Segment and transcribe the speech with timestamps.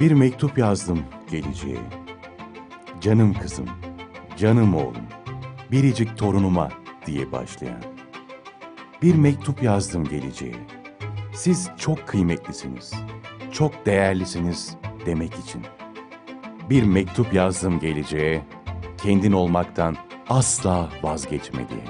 [0.00, 1.80] Bir mektup yazdım geleceğe.
[3.00, 3.66] Canım kızım,
[4.36, 5.06] canım oğlum,
[5.72, 6.68] biricik torunuma
[7.06, 7.82] diye başlayan.
[9.02, 10.56] Bir mektup yazdım geleceğe.
[11.34, 12.94] Siz çok kıymetlisiniz,
[13.52, 14.76] çok değerlisiniz
[15.06, 15.62] demek için.
[16.70, 18.42] Bir mektup yazdım geleceğe,
[19.02, 19.96] kendin olmaktan
[20.28, 21.84] asla vazgeçme diye.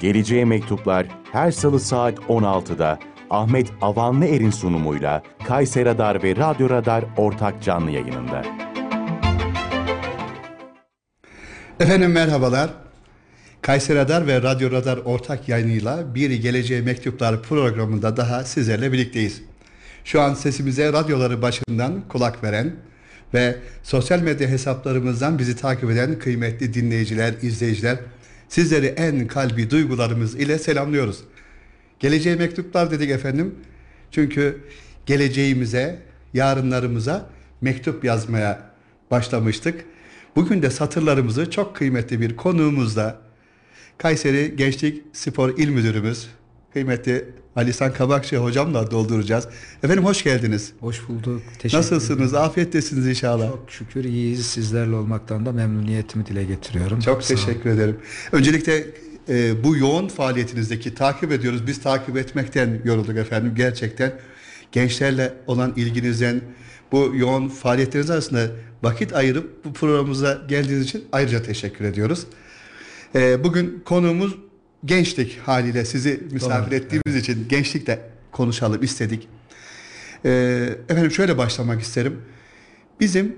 [0.00, 2.98] Geleceğe mektuplar her salı saat 16'da
[3.30, 8.42] Ahmet Avanlı Er'in sunumuyla Kayseri Radar ve Radyo Radar ortak canlı yayınında.
[11.80, 12.70] Efendim merhabalar.
[13.62, 19.42] Kayseri Radar ve Radyo Radar ortak yayınıyla Bir Geleceğe Mektuplar programında daha sizlerle birlikteyiz.
[20.04, 22.76] Şu an sesimize radyoları başından kulak veren
[23.34, 27.98] ve sosyal medya hesaplarımızdan bizi takip eden kıymetli dinleyiciler, izleyiciler
[28.48, 31.20] sizleri en kalbi duygularımız ile selamlıyoruz.
[32.00, 33.54] Geleceğe mektuplar dedik efendim.
[34.10, 34.60] Çünkü
[35.06, 35.98] geleceğimize,
[36.34, 38.70] yarınlarımıza mektup yazmaya
[39.10, 39.84] başlamıştık.
[40.36, 43.20] Bugün de satırlarımızı çok kıymetli bir konuğumuzla
[43.98, 46.28] Kayseri Gençlik Spor İl Müdürümüz
[46.72, 47.24] kıymetli
[47.56, 49.48] Alisan Kabakçı hocamla dolduracağız.
[49.82, 50.72] Efendim hoş geldiniz.
[50.80, 51.42] Hoş bulduk.
[51.58, 52.32] Teşekkür Nasılsınız?
[52.32, 52.44] ederim.
[52.44, 53.48] Afiyettesiniz inşallah.
[53.48, 54.46] Çok şükür iyiyiz.
[54.46, 57.00] Sizlerle olmaktan da memnuniyetimi dile getiriyorum.
[57.00, 57.44] Çok Sağ olun.
[57.44, 57.96] teşekkür ederim.
[58.32, 58.86] Öncelikle
[59.28, 61.66] e, bu yoğun faaliyetinizdeki takip ediyoruz.
[61.66, 63.52] Biz takip etmekten yorulduk efendim.
[63.56, 64.12] Gerçekten
[64.72, 66.40] gençlerle olan ilginizden
[66.92, 68.50] bu yoğun faaliyetleriniz arasında
[68.82, 72.26] vakit ayırıp bu programımıza geldiğiniz için ayrıca teşekkür ediyoruz.
[73.14, 74.36] E, bugün konuğumuz
[74.84, 78.00] gençlik haliyle sizi misafir Doğru, ettiğimiz için gençlikle
[78.32, 79.28] konuşalım istedik.
[80.24, 80.30] E,
[80.88, 82.22] efendim şöyle başlamak isterim.
[83.00, 83.36] Bizim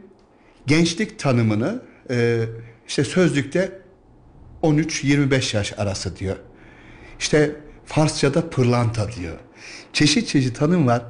[0.67, 2.45] gençlik tanımını e,
[2.89, 3.79] işte sözlükte
[4.63, 6.37] 13-25 yaş arası diyor.
[7.19, 9.37] İşte Farsçada pırlanta diyor.
[9.93, 11.03] Çeşit çeşit tanım var.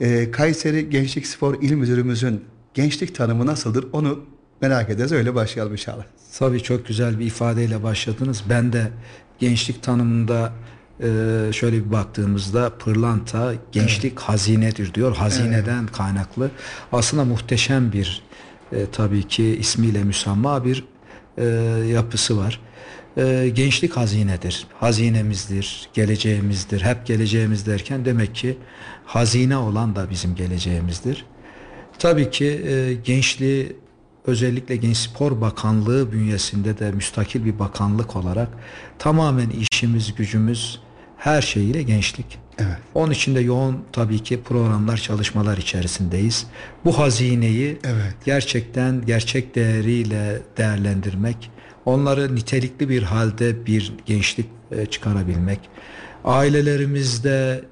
[0.00, 4.24] E, Kayseri Gençlik Spor İl Müdürümüzün gençlik tanımı nasıldır onu
[4.60, 5.12] merak ederiz.
[5.12, 6.04] Öyle başlayalım inşallah.
[6.38, 8.42] Tabii çok güzel bir ifadeyle başladınız.
[8.48, 8.90] Ben de
[9.38, 10.52] gençlik tanımında
[11.00, 11.06] e,
[11.52, 15.16] şöyle bir baktığımızda pırlanta gençlik hazinedir diyor.
[15.16, 16.50] Hazineden kaynaklı.
[16.92, 18.22] Aslında muhteşem bir
[18.72, 20.84] e, tabii ki ismiyle müsamma bir
[21.38, 21.44] e,
[21.92, 22.60] yapısı var.
[23.16, 24.66] E, gençlik hazinedir.
[24.80, 26.80] Hazinemizdir, geleceğimizdir.
[26.80, 28.58] Hep geleceğimiz derken demek ki
[29.08, 31.24] hazine olan da bizim geleceğimizdir.
[31.98, 33.76] Tabii ki e, gençliği
[34.26, 38.48] özellikle Genç Spor Bakanlığı bünyesinde de müstakil bir bakanlık olarak
[38.98, 40.80] tamamen işimiz, gücümüz
[41.16, 42.38] her şeyiyle gençlik.
[42.58, 42.76] Evet.
[42.94, 46.46] Onun için de yoğun tabii ki programlar, çalışmalar içerisindeyiz.
[46.84, 48.14] Bu hazineyi Evet.
[48.24, 51.50] gerçekten gerçek değeriyle değerlendirmek,
[51.84, 55.60] onları nitelikli bir halde bir gençlik e, çıkarabilmek,
[56.24, 57.64] ailelerimizde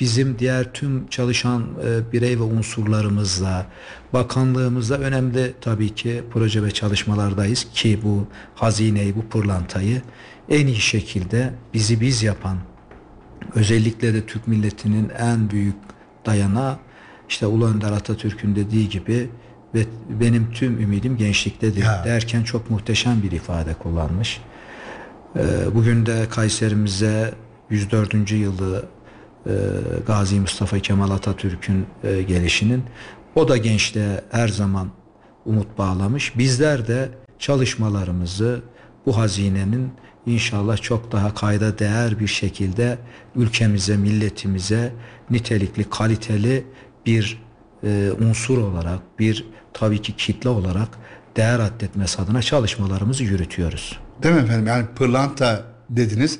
[0.00, 3.66] bizim diğer tüm çalışan e, birey ve unsurlarımızla,
[4.12, 10.02] bakanlığımızda önemli tabii ki proje ve çalışmalardayız ki bu hazineyi, bu pırlantayı
[10.48, 12.58] en iyi şekilde bizi biz yapan,
[13.54, 15.76] özellikle de Türk milletinin en büyük
[16.26, 16.78] dayanağı
[17.28, 19.30] işte Ulu Önder Atatürk'ün dediği gibi
[19.74, 19.84] ve
[20.20, 22.02] benim tüm ümidim gençliktedir Ya.
[22.04, 24.40] derken çok muhteşem bir ifade kullanmış.
[25.36, 25.42] Ee,
[25.74, 27.34] Bugün de Kayserimize
[27.70, 28.32] 104.
[28.32, 28.84] yılı
[29.46, 29.50] e,
[30.06, 32.84] Gazi Mustafa Kemal Atatürk'ün e, gelişinin
[33.34, 34.88] o da gençliğe her zaman
[35.46, 36.38] umut bağlamış.
[36.38, 38.62] Bizler de çalışmalarımızı
[39.06, 39.92] bu hazinenin
[40.26, 42.98] inşallah çok daha kayda değer bir şekilde
[43.36, 44.92] ülkemize, milletimize
[45.30, 46.66] nitelikli, kaliteli
[47.06, 47.42] bir
[47.84, 50.88] e, unsur olarak, bir tabii ki kitle olarak
[51.36, 53.98] değer addetmesi adına çalışmalarımızı yürütüyoruz.
[54.22, 54.66] Değil mi efendim?
[54.66, 56.38] Yani pırlanta dediniz.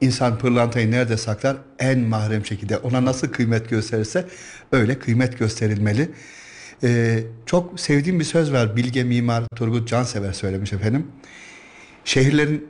[0.00, 1.56] İnsan pırlantayı nerede saklar?
[1.78, 2.78] En mahrem şekilde.
[2.78, 4.26] Ona nasıl kıymet gösterirse
[4.72, 6.10] öyle kıymet gösterilmeli.
[6.82, 8.76] Ee, çok sevdiğim bir söz var.
[8.76, 11.06] Bilge mimar Turgut Cansever söylemiş efendim.
[12.04, 12.68] Şehirlerin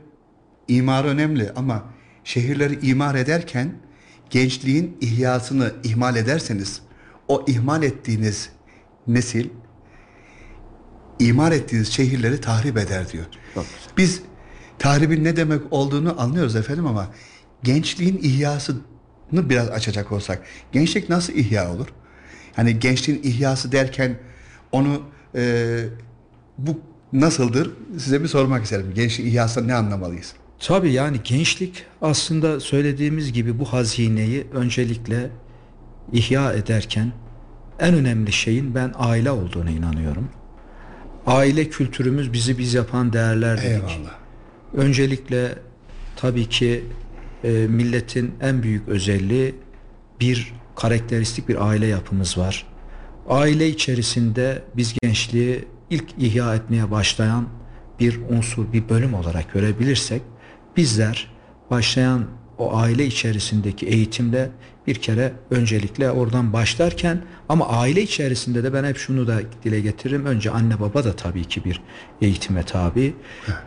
[0.67, 1.83] imarı önemli ama
[2.23, 3.73] şehirleri imar ederken
[4.29, 6.81] gençliğin ihyasını ihmal ederseniz
[7.27, 8.49] o ihmal ettiğiniz
[9.07, 9.49] nesil
[11.19, 13.25] imar ettiğiniz şehirleri tahrip eder diyor.
[13.97, 14.21] Biz
[14.79, 17.07] tahribin ne demek olduğunu anlıyoruz efendim ama
[17.63, 18.79] gençliğin ihyasını
[19.31, 20.41] biraz açacak olsak
[20.71, 21.87] gençlik nasıl ihya olur?
[22.55, 24.17] Hani gençliğin ihyası derken
[24.71, 25.01] onu
[25.35, 25.83] e,
[26.57, 26.79] bu
[27.13, 27.71] nasıldır?
[27.97, 28.93] Size bir sormak isterim.
[28.95, 30.33] Gençliğin ihyasını ne anlamalıyız?
[30.59, 35.29] Tabii yani gençlik aslında söylediğimiz gibi bu hazineyi öncelikle
[36.13, 37.11] ihya ederken
[37.79, 40.29] en önemli şeyin ben aile olduğuna inanıyorum.
[41.25, 43.71] Aile kültürümüz bizi biz yapan değerler dedik.
[43.71, 44.26] Eyvallah.
[44.73, 45.55] Öncelikle
[46.15, 46.83] tabii ki
[47.43, 49.55] e, milletin en büyük özelliği
[50.19, 52.67] bir karakteristik bir aile yapımız var.
[53.29, 57.47] aile içerisinde biz gençliği ilk ihya etmeye başlayan
[57.99, 60.21] bir unsur, bir bölüm olarak görebilirsek
[60.77, 61.31] bizler
[61.71, 62.25] başlayan
[62.57, 64.49] o aile içerisindeki eğitimle
[64.87, 70.25] bir kere öncelikle oradan başlarken ama aile içerisinde de ben hep şunu da dile getiririm.
[70.25, 71.81] Önce anne baba da tabii ki bir
[72.21, 73.13] eğitime tabi.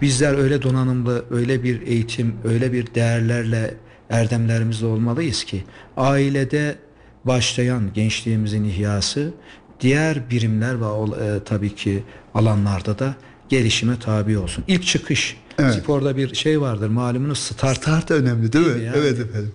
[0.01, 3.75] Bizler öyle donanımlı, öyle bir eğitim, öyle bir değerlerle
[4.11, 5.65] erdemlerimizle olmalıyız ki
[5.97, 6.79] ailede
[7.25, 9.33] başlayan gençliğimizin ihyası
[9.81, 10.85] diğer birimler ve
[11.25, 12.03] e, tabii ki
[12.35, 13.15] alanlarda da
[13.49, 14.65] gelişime tabi olsun.
[14.69, 15.75] İlk çıkış Evet.
[15.75, 17.77] sporda bir şey vardır malumunuz start.
[17.77, 18.81] Start önemli değil, Değil mi?
[18.81, 18.93] mi ya?
[18.97, 19.53] Evet efendim.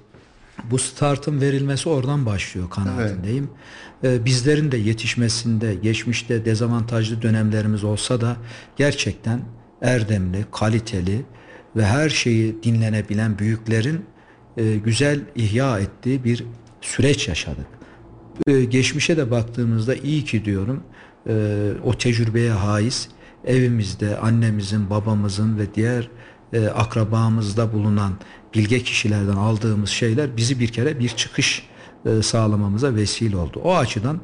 [0.71, 3.49] Bu startın verilmesi oradan başlıyor kanaatindeyim.
[4.03, 8.37] Ee, bizlerin de yetişmesinde geçmişte dezavantajlı dönemlerimiz olsa da
[8.75, 9.41] gerçekten
[9.81, 11.25] erdemli, kaliteli
[11.75, 14.05] ve her şeyi dinlenebilen büyüklerin
[14.57, 16.43] e, güzel ihya ettiği bir
[16.81, 17.65] süreç yaşadık.
[18.47, 20.83] Ee, geçmişe de baktığımızda iyi ki diyorum
[21.29, 21.33] e,
[21.83, 23.09] o tecrübeye haiz
[23.45, 26.09] evimizde annemizin, babamızın ve diğer
[26.53, 28.13] e, akrabamızda bulunan
[28.53, 31.67] bilge kişilerden aldığımız şeyler bizi bir kere bir çıkış
[32.05, 33.61] e, sağlamamıza vesile oldu.
[33.63, 34.19] O açıdan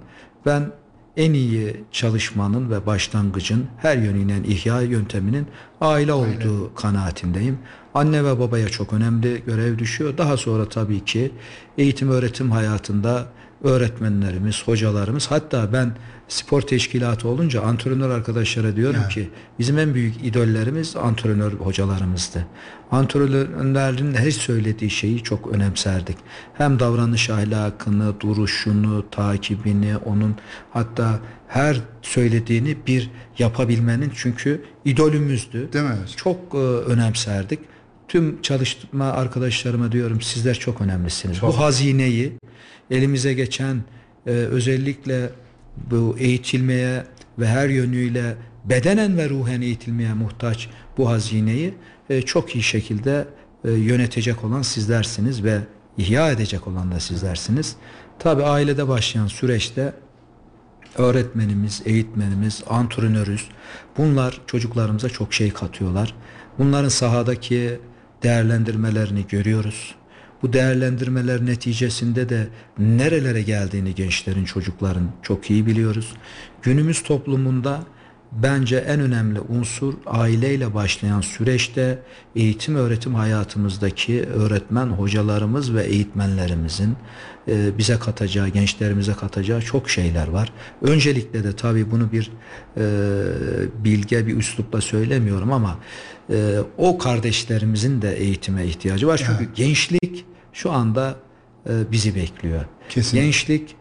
[0.46, 0.72] ben
[1.18, 5.48] en iyi çalışmanın ve başlangıcın her yönüyle ihya yönteminin
[5.82, 7.60] aile olduğu kanaatindeyim.
[7.94, 10.18] Anne ve babaya çok önemli görev düşüyor.
[10.18, 11.32] Daha sonra tabii ki
[11.78, 13.28] eğitim öğretim hayatında
[13.64, 15.92] öğretmenlerimiz, hocalarımız hatta ben
[16.28, 19.30] spor teşkilatı olunca antrenör arkadaşlara diyorum ki
[19.60, 22.46] bizim en büyük idollerimiz antrenör hocalarımızdı.
[22.92, 26.18] Antrenörlerin her söylediği şeyi çok önemserdik.
[26.54, 30.36] Hem davranış ahlakını, duruşunu, takibini, onun
[30.72, 35.74] hatta her söylediğini bir yapabilmenin çünkü idolümüzdü.
[35.74, 35.98] Değil mi?
[36.16, 37.60] Çok e, önemserdik.
[38.12, 41.42] Tüm çalışma arkadaşlarıma diyorum sizler çok önemlisiniz.
[41.42, 42.34] Bu hazineyi
[42.90, 43.84] elimize geçen
[44.28, 45.30] e, özellikle
[45.92, 47.04] bu eğitilmeye
[47.40, 48.36] ve her yönüyle
[48.66, 51.74] bedenen ve ruhen eğitilmeye muhtaç bu hazineyi
[52.10, 53.28] e, çok iyi şekilde
[53.66, 55.60] e, yönetecek olan sizlersiniz ve
[55.98, 57.76] ihya edecek olan da sizlersiniz.
[58.20, 59.94] Tabi ailede başlayan süreçte
[60.98, 63.50] öğretmenimiz, eğitmenimiz, antrenörüz.
[63.98, 66.16] Bunlar çocuklarımıza çok şey katıyorlar.
[66.60, 67.80] Bunların sahadaki
[68.24, 69.96] değerlendirmelerini görüyoruz.
[70.42, 72.48] Bu değerlendirmeler neticesinde de
[72.78, 76.14] nerelere geldiğini gençlerin, çocukların çok iyi biliyoruz.
[76.62, 77.84] Günümüz toplumunda
[78.32, 82.00] bence en önemli unsur aileyle başlayan süreçte
[82.36, 86.96] eğitim öğretim hayatımızdaki öğretmen hocalarımız ve eğitmenlerimizin
[87.48, 90.54] e, bize katacağı, gençlerimize katacağı çok şeyler var.
[90.82, 92.32] Öncelikle de tabii bunu bir
[92.78, 92.84] e,
[93.84, 95.78] bilge bir üslupla söylemiyorum ama
[96.30, 99.24] e, o kardeşlerimizin de eğitime ihtiyacı var.
[99.28, 101.16] Çünkü gençlik şu anda
[101.92, 102.66] bizi bekliyor.
[102.90, 103.26] Kesinlikle.
[103.26, 103.76] Gençlik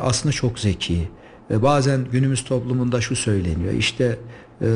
[0.00, 1.08] aslında çok zeki.
[1.50, 3.72] E, bazen günümüz toplumunda şu söyleniyor.
[3.72, 4.18] İşte
[4.62, 4.66] e,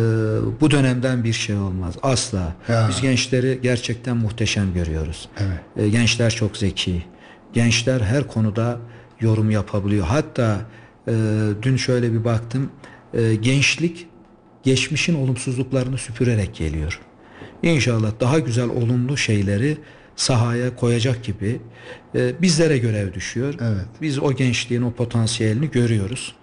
[0.60, 1.94] bu dönemden bir şey olmaz.
[2.02, 2.54] Asla.
[2.68, 2.86] Ya.
[2.90, 5.28] Biz gençleri gerçekten muhteşem görüyoruz.
[5.38, 5.86] Evet.
[5.86, 7.04] E, gençler çok zeki.
[7.52, 8.78] Gençler her konuda
[9.20, 10.06] yorum yapabiliyor.
[10.06, 10.60] Hatta
[11.08, 11.12] e,
[11.62, 12.70] dün şöyle bir baktım.
[13.14, 14.06] E, gençlik
[14.62, 17.00] geçmişin olumsuzluklarını süpürerek geliyor.
[17.62, 19.78] İnşallah daha güzel olumlu şeyleri
[20.16, 21.60] sahaya koyacak gibi
[22.14, 23.54] e, bizlere görev düşüyor.
[23.60, 23.86] Evet.
[24.02, 26.34] Biz o gençliğin o potansiyelini görüyoruz.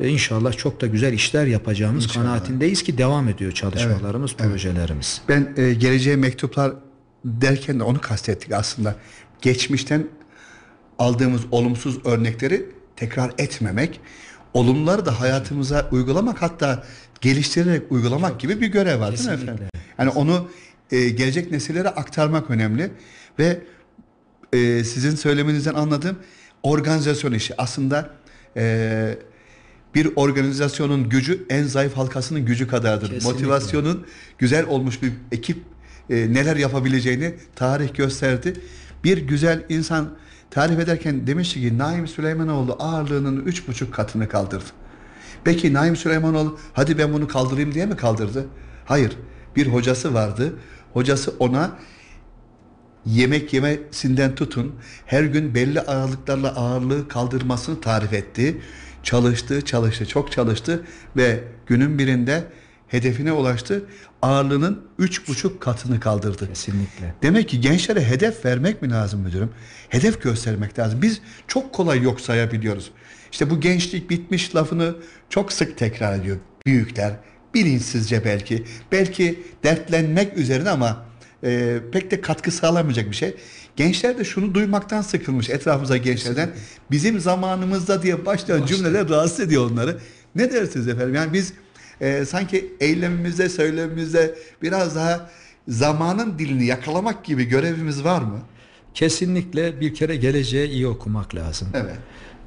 [0.00, 2.26] E, İnşallah çok da güzel işler yapacağımız İnşallah.
[2.26, 5.22] kanaatindeyiz ki devam ediyor çalışmalarımız, projelerimiz.
[5.28, 6.72] Ben e, geleceğe mektuplar
[7.24, 8.96] derken de onu kastettik aslında.
[9.42, 10.06] Geçmişten
[10.98, 12.66] aldığımız olumsuz örnekleri
[12.96, 14.00] tekrar etmemek,
[14.54, 16.84] olumluları da hayatımıza uygulamak hatta
[17.20, 19.64] geliştirerek uygulamak gibi bir görev var değil mi efendim?
[19.98, 20.48] Yani onu
[20.90, 22.90] e, gelecek nesillere aktarmak önemli
[23.38, 23.60] ve
[24.52, 26.16] e, sizin söylemenizden anladığım
[26.62, 28.10] organizasyon işi aslında
[28.56, 29.18] e,
[29.94, 33.10] bir organizasyonun gücü en zayıf halkasının gücü kadardır.
[33.10, 33.32] Kesinlikle.
[33.32, 34.06] Motivasyonun
[34.38, 35.58] güzel olmuş bir ekip
[36.10, 38.60] e, neler yapabileceğini tarih gösterdi.
[39.04, 40.10] Bir güzel insan
[40.50, 44.64] tarif ederken demişti ki Naim Süleymanoğlu ağırlığının üç buçuk katını kaldırdı.
[45.44, 48.46] Peki Naim Süleymanoğlu hadi ben bunu kaldırayım diye mi kaldırdı?
[48.84, 49.16] Hayır.
[49.56, 50.54] Bir hocası vardı.
[50.92, 51.78] Hocası ona
[53.06, 54.74] yemek yemesinden tutun
[55.06, 58.60] her gün belli aralıklarla ağırlığı kaldırmasını tarif etti.
[59.02, 60.84] Çalıştı, çalıştı, çok çalıştı
[61.16, 62.44] ve günün birinde
[62.88, 63.84] hedefine ulaştı.
[64.22, 66.48] Ağırlığının üç buçuk katını kaldırdı.
[66.48, 67.14] Kesinlikle.
[67.22, 69.50] Demek ki gençlere hedef vermek mi lazım müdürüm?
[69.88, 71.02] Hedef göstermek lazım.
[71.02, 72.90] Biz çok kolay yok sayabiliyoruz.
[73.32, 74.94] İşte bu gençlik bitmiş lafını
[75.30, 77.12] çok sık tekrar ediyor büyükler.
[77.54, 78.64] Bilinçsizce belki.
[78.92, 81.04] Belki dertlenmek üzerine ama
[81.44, 83.34] e, pek de katkı sağlamayacak bir şey.
[83.76, 86.50] Gençler de şunu duymaktan sıkılmış etrafımıza gençlerden.
[86.90, 89.98] Bizim zamanımızda diye başlayan cümleler rahatsız ediyor onları.
[90.34, 91.14] Ne dersiniz efendim?
[91.14, 91.52] Yani biz
[92.00, 95.30] e, sanki eylemimizde, söylemimizde biraz daha
[95.68, 98.38] zamanın dilini yakalamak gibi görevimiz var mı?
[98.94, 101.68] Kesinlikle bir kere geleceği iyi okumak lazım.
[101.74, 101.96] Evet.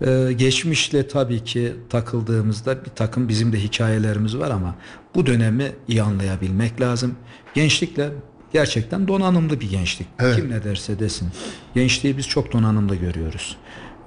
[0.01, 4.75] Ee, geçmişle tabii ki takıldığımızda bir takım bizim de hikayelerimiz var ama
[5.15, 7.15] bu dönemi iyi anlayabilmek lazım.
[7.53, 8.09] Gençlikle
[8.53, 10.07] gerçekten donanımlı bir gençlik.
[10.19, 10.35] Evet.
[10.35, 11.29] Kim ne derse desin.
[11.75, 13.57] Gençliği biz çok donanımlı görüyoruz.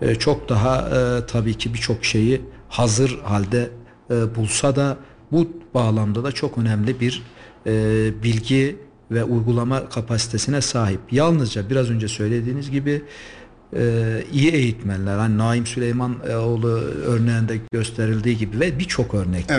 [0.02, 3.70] Ee, çok daha e, tabii ki birçok şeyi hazır halde
[4.10, 4.96] e, bulsa da
[5.32, 7.22] bu bağlamda da çok önemli bir
[7.66, 7.72] e,
[8.22, 8.76] bilgi
[9.10, 11.00] ve uygulama kapasitesine sahip.
[11.10, 13.02] Yalnızca biraz önce söylediğiniz gibi
[13.76, 16.68] e, iyi eğitmenler hani Naim Süleymanoğlu
[17.06, 19.54] örneğinde gösterildiği gibi ve birçok örnekte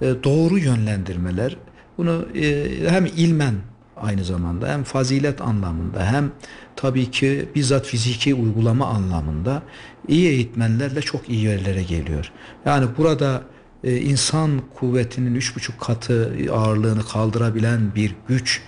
[0.00, 0.18] Evet.
[0.20, 1.56] e, doğru yönlendirmeler
[1.98, 3.54] bunu e, hem ilmen
[4.02, 6.32] aynı zamanda hem fazilet anlamında hem
[6.76, 9.62] tabii ki bizzat fiziki uygulama anlamında
[10.08, 12.32] iyi eğitmenlerle çok iyi yerlere geliyor.
[12.66, 13.42] Yani burada
[13.84, 18.62] e, insan kuvvetinin üç buçuk katı ağırlığını kaldırabilen bir güç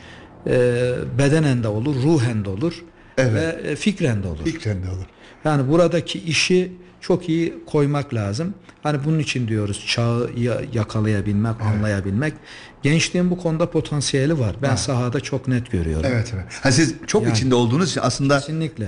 [0.46, 2.84] e, bedenen de olur, ruhen de olur
[3.18, 3.32] Evet.
[3.34, 4.44] ve e, fikren de olur.
[4.44, 5.04] Fikren de olur.
[5.44, 6.72] Yani buradaki işi
[7.06, 8.54] çok iyi koymak lazım.
[8.82, 12.34] Hani bunun için diyoruz çağı ya- yakalayabilmek, anlayabilmek.
[12.82, 14.56] Gençliğin bu konuda potansiyeli var.
[14.62, 16.06] Ben sahada çok net görüyorum.
[16.12, 16.44] Evet evet.
[16.62, 18.87] Ha, siz çok Yani- içinde olduğunuz için aslında Kesinlikle.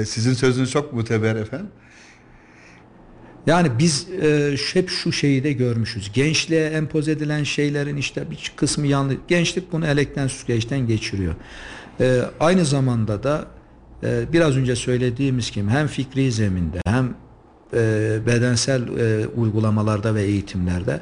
[0.00, 1.66] e, sizin sözünüz çok muteber efendim.
[3.46, 6.12] Yani biz e, hep şu şeyi de görmüşüz.
[6.12, 9.16] Gençliğe empoze edilen şeylerin işte bir kısmı yanlış.
[9.28, 11.34] Gençlik bunu elekten süzgeçten geçiriyor.
[12.00, 13.44] E, aynı zamanda da
[14.02, 17.14] e, biraz önce söylediğimiz gibi hem fikri zeminde hem
[17.74, 21.00] e, bedensel e, uygulamalarda ve eğitimlerde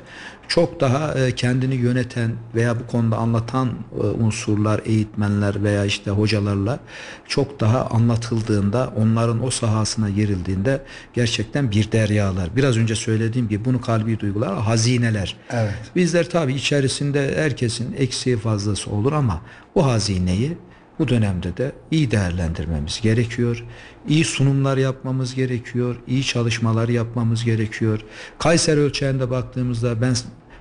[0.49, 6.79] çok daha e, kendini yöneten veya bu konuda anlatan e, unsurlar, eğitmenler veya işte hocalarla
[7.27, 10.83] çok daha anlatıldığında, onların o sahasına girildiğinde
[11.15, 12.57] gerçekten bir deryalar.
[12.57, 15.37] Biraz önce söylediğim gibi bunu kalbi duygular, hazineler.
[15.51, 15.75] Evet.
[15.97, 19.41] Bizler tabii içerisinde herkesin eksiği fazlası olur ama
[19.75, 20.57] bu hazineyi
[20.99, 23.65] bu dönemde de iyi değerlendirmemiz gerekiyor.
[24.09, 25.97] İyi sunumlar yapmamız gerekiyor.
[26.07, 28.01] iyi çalışmalar yapmamız gerekiyor.
[28.39, 30.15] Kayseri ölçeğinde baktığımızda ben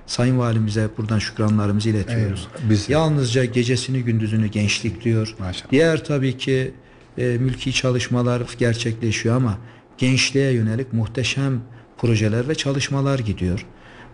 [0.06, 2.48] Sayın Valimize buradan şükranlarımızı iletiyoruz.
[2.70, 5.34] Biz- Yalnızca gecesini gündüzünü gençlik diyor.
[5.38, 5.70] Maşallah.
[5.70, 6.72] Diğer tabii ki
[7.18, 9.58] e, mülki çalışmalar gerçekleşiyor ama
[9.98, 11.60] gençliğe yönelik muhteşem
[11.98, 13.66] projeler ve çalışmalar gidiyor.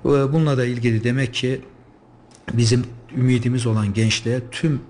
[0.05, 1.61] E, Bununla da ilgili demek ki
[2.53, 2.85] bizim
[3.17, 4.81] ümidimiz olan gençliğe tüm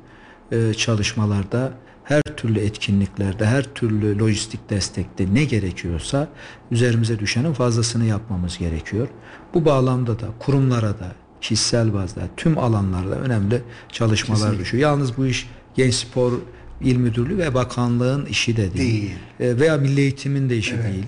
[0.53, 1.73] e, çalışmalarda
[2.05, 6.29] her türlü etkinliklerde, her türlü lojistik destekte ne gerekiyorsa
[6.71, 9.09] üzerimize düşenin fazlasını yapmamız gerekiyor.
[9.55, 14.83] Bu bağlamda da kurumlara da kişisel bazda tüm alanlarda önemli çalışmalar düşüyor.
[14.83, 16.33] Yalnız bu iş Genç Spor
[16.81, 19.03] İl Müdürlüğü ve Bakanlığın işi de değil.
[19.03, 19.15] Değil.
[19.41, 21.05] E, veya Milli Eğitim'in de işi değil.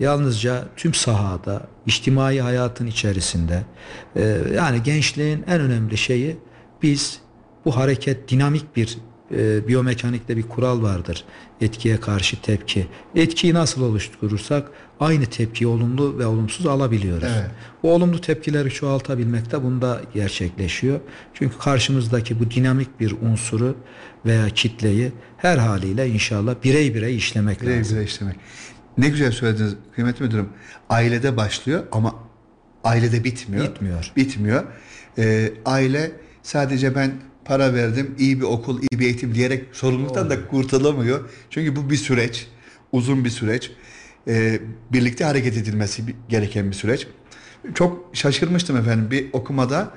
[0.00, 3.62] Yalnızca tüm sahada, içtimai hayatın içerisinde
[4.16, 6.36] e, yani gençliğin en önemli şeyi
[6.82, 7.20] biz
[7.64, 8.98] bu hareket dinamik bir
[9.36, 11.24] e, biyomekanikte bir kural vardır.
[11.60, 12.86] Etkiye karşı tepki.
[13.14, 17.28] Etkiyi nasıl oluşturursak aynı tepkiyi olumlu ve olumsuz alabiliyoruz.
[17.38, 17.50] Evet.
[17.82, 21.00] Bu olumlu tepkileri çoğaltabilmek de bunda gerçekleşiyor.
[21.34, 23.76] Çünkü karşımızdaki bu dinamik bir unsuru
[24.26, 27.94] veya kitleyi her haliyle inşallah birey birey işlemek Birey lazım.
[27.96, 28.36] birey işlemek.
[28.98, 30.48] Ne güzel söylediniz kıymetli müdürüm.
[30.88, 32.14] Ailede başlıyor ama
[32.84, 33.64] ailede bitmiyor.
[33.64, 34.12] Bitmiyor.
[34.16, 34.64] Bitmiyor.
[35.18, 36.12] Ee, aile
[36.42, 37.12] sadece ben
[37.44, 41.30] para verdim, iyi bir okul, iyi bir eğitim diyerek sorumluluktan da kurtulamıyor.
[41.50, 42.46] Çünkü bu bir süreç,
[42.92, 43.70] uzun bir süreç.
[44.28, 44.60] Ee,
[44.92, 47.06] birlikte hareket edilmesi gereken bir süreç.
[47.74, 49.94] Çok şaşırmıştım efendim bir okumada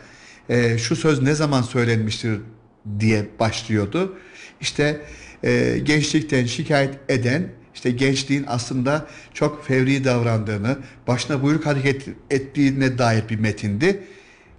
[0.49, 2.39] e, şu söz ne zaman söylenmiştir
[2.99, 4.17] diye başlıyordu.
[4.61, 5.01] İşte
[5.43, 13.29] e, gençlikten şikayet eden işte gençliğin aslında çok fevri davrandığını, başına buyruk hareket ettiğine dair
[13.29, 14.03] bir metindi.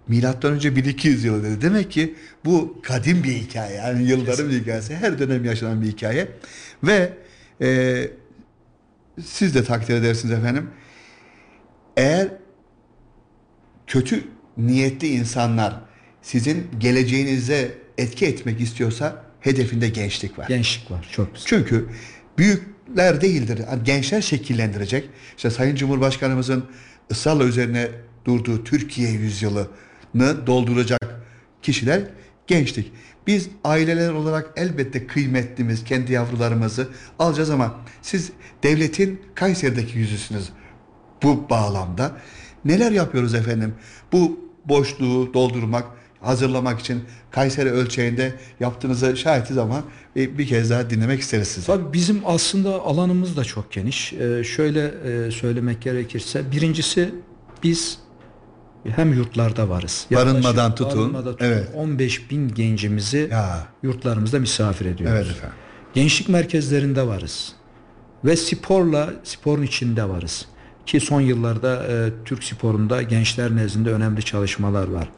[0.09, 1.61] Milattan önce 1200 yılı dedi.
[1.61, 3.77] Demek ki bu kadim bir hikaye.
[3.77, 4.95] Yani yılların bir hikayesi.
[4.97, 6.29] Her dönem yaşanan bir hikaye.
[6.85, 7.13] Ve
[7.61, 8.11] e,
[9.25, 10.71] siz de takdir edersiniz efendim.
[11.97, 12.29] Eğer
[13.87, 14.25] kötü
[14.57, 15.81] niyetli insanlar
[16.23, 20.49] sizin geleceğinize etki etmek istiyorsa hedefinde gençlik var.
[20.49, 21.09] Gençlik var.
[21.13, 21.47] Çok güzel.
[21.47, 21.89] Çünkü
[22.39, 23.61] büyükler değildir.
[23.85, 25.11] Gençler şekillendirecek.
[25.37, 26.65] İşte Sayın Cumhurbaşkanımızın
[27.11, 27.89] ısrarla üzerine
[28.25, 29.67] durduğu Türkiye yüzyılını
[30.47, 31.21] dolduracak
[31.63, 32.03] kişiler
[32.47, 32.93] gençlik.
[33.27, 40.49] Biz aileler olarak elbette kıymetlimiz, kendi yavrularımızı alacağız ama siz devletin Kayseri'deki yüzüsünüz
[41.23, 42.13] bu bağlamda.
[42.65, 43.75] Neler yapıyoruz efendim?
[44.13, 45.85] Bu boşluğu doldurmak
[46.21, 49.85] hazırlamak için Kayseri ölçeğinde yaptığınızı şahitiz ama
[50.17, 51.67] bir, bir kez daha dinlemek isteriz sizi.
[51.67, 54.13] Tabii bizim aslında alanımız da çok geniş.
[54.13, 57.15] Ee, şöyle e, söylemek gerekirse birincisi
[57.63, 57.99] biz
[58.91, 60.07] hem yurtlarda varız.
[60.15, 61.69] Barınmadan Yaklaşık tutun, barınmada tutun evet.
[61.75, 63.67] 15 bin gencimizi Ya.
[63.83, 65.17] yurtlarımızda misafir ediyoruz.
[65.17, 65.57] Evet efendim.
[65.95, 67.53] Gençlik merkezlerinde varız.
[68.25, 70.47] Ve sporla, sporun içinde varız.
[70.87, 75.09] Ki son yıllarda e, Türk sporunda gençler nezdinde önemli çalışmalar var.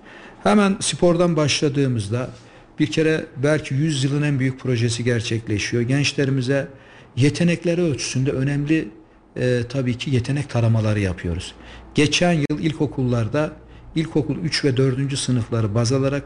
[0.42, 2.30] Hemen spordan başladığımızda
[2.78, 5.82] bir kere belki 100 yılın en büyük projesi gerçekleşiyor.
[5.82, 6.68] Gençlerimize
[7.16, 8.88] yetenekleri ölçüsünde önemli
[9.36, 11.54] e, tabii ki yetenek taramaları yapıyoruz.
[11.96, 13.52] Geçen yıl ilkokullarda
[13.94, 15.18] ilkokul 3 ve 4.
[15.18, 16.24] sınıfları baz alarak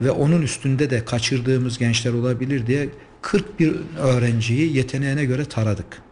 [0.00, 2.88] ve onun üstünde de kaçırdığımız gençler olabilir diye
[3.22, 6.02] 41 öğrenciyi yeteneğine göre taradık.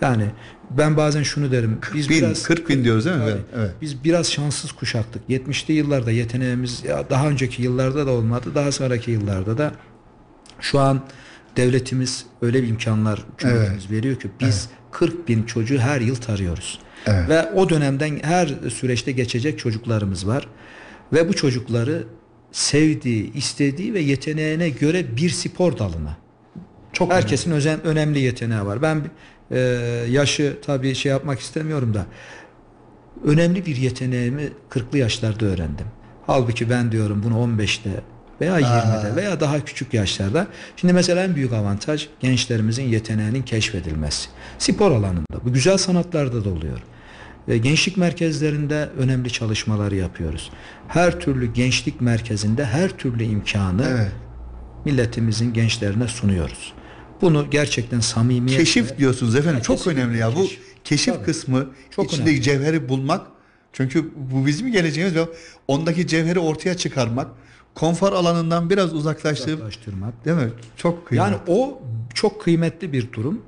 [0.00, 0.26] Yani
[0.70, 1.78] ben bazen şunu derim.
[1.94, 3.44] Biz bin, biraz 40 bin diyoruz değil mi efendim?
[3.56, 3.70] Evet.
[3.82, 5.22] Biz biraz şanssız kuşaktık.
[5.28, 8.48] 70'li yıllarda yeteneğimiz daha önceki yıllarda da olmadı.
[8.54, 9.72] Daha sonraki yıllarda da
[10.60, 11.00] şu an
[11.56, 16.78] devletimiz öyle bir imkanlar cumhuriyetimiz veriyor ki biz 40 bin çocuğu her yıl tarıyoruz.
[17.06, 17.28] Evet.
[17.28, 20.48] Ve o dönemden her süreçte geçecek çocuklarımız var.
[21.12, 22.04] Ve bu çocukları
[22.52, 26.16] sevdiği, istediği ve yeteneğine göre bir spor dalına
[26.92, 28.82] Çok Herkesin özen, önemli yeteneği var.
[28.82, 29.02] Ben
[29.50, 29.58] e,
[30.10, 32.06] yaşı tabii şey yapmak istemiyorum da
[33.24, 35.86] önemli bir yeteneğimi 40'lı yaşlarda öğrendim.
[36.26, 37.90] Halbuki ben diyorum bunu 15'te
[38.40, 40.46] veya 20'de veya daha küçük yaşlarda.
[40.76, 44.28] Şimdi mesela en büyük avantaj gençlerimizin yeteneğinin keşfedilmesi.
[44.58, 46.82] Spor alanında, bu güzel sanatlarda da oluyor.
[47.48, 50.50] E, Gençlik merkezlerinde önemli çalışmalar yapıyoruz.
[50.88, 54.12] Her türlü gençlik merkezinde her türlü imkanı Evet.
[54.84, 56.72] milletimizin gençlerine sunuyoruz.
[57.20, 59.62] Bunu gerçekten samimiyetle Keşif diyorsunuz efendim.
[59.62, 60.36] Çok önemli ya.
[60.36, 60.60] Bu keşif.
[60.84, 61.24] keşif Tabii.
[61.24, 62.42] kısmı Çok içindeki önemli.
[62.42, 63.26] cevheri bulmak.
[63.72, 65.20] Çünkü bu bizim geleceğimiz ve
[65.68, 67.28] ondaki cevheri ortaya çıkarmak.
[67.74, 70.24] Konfor alanından biraz uzaklaştırıp uzaklaştırmak.
[70.24, 70.50] değil mi?
[70.76, 71.32] Çok kıymetli.
[71.32, 71.82] Yani o
[72.14, 73.42] çok kıymetli bir durum.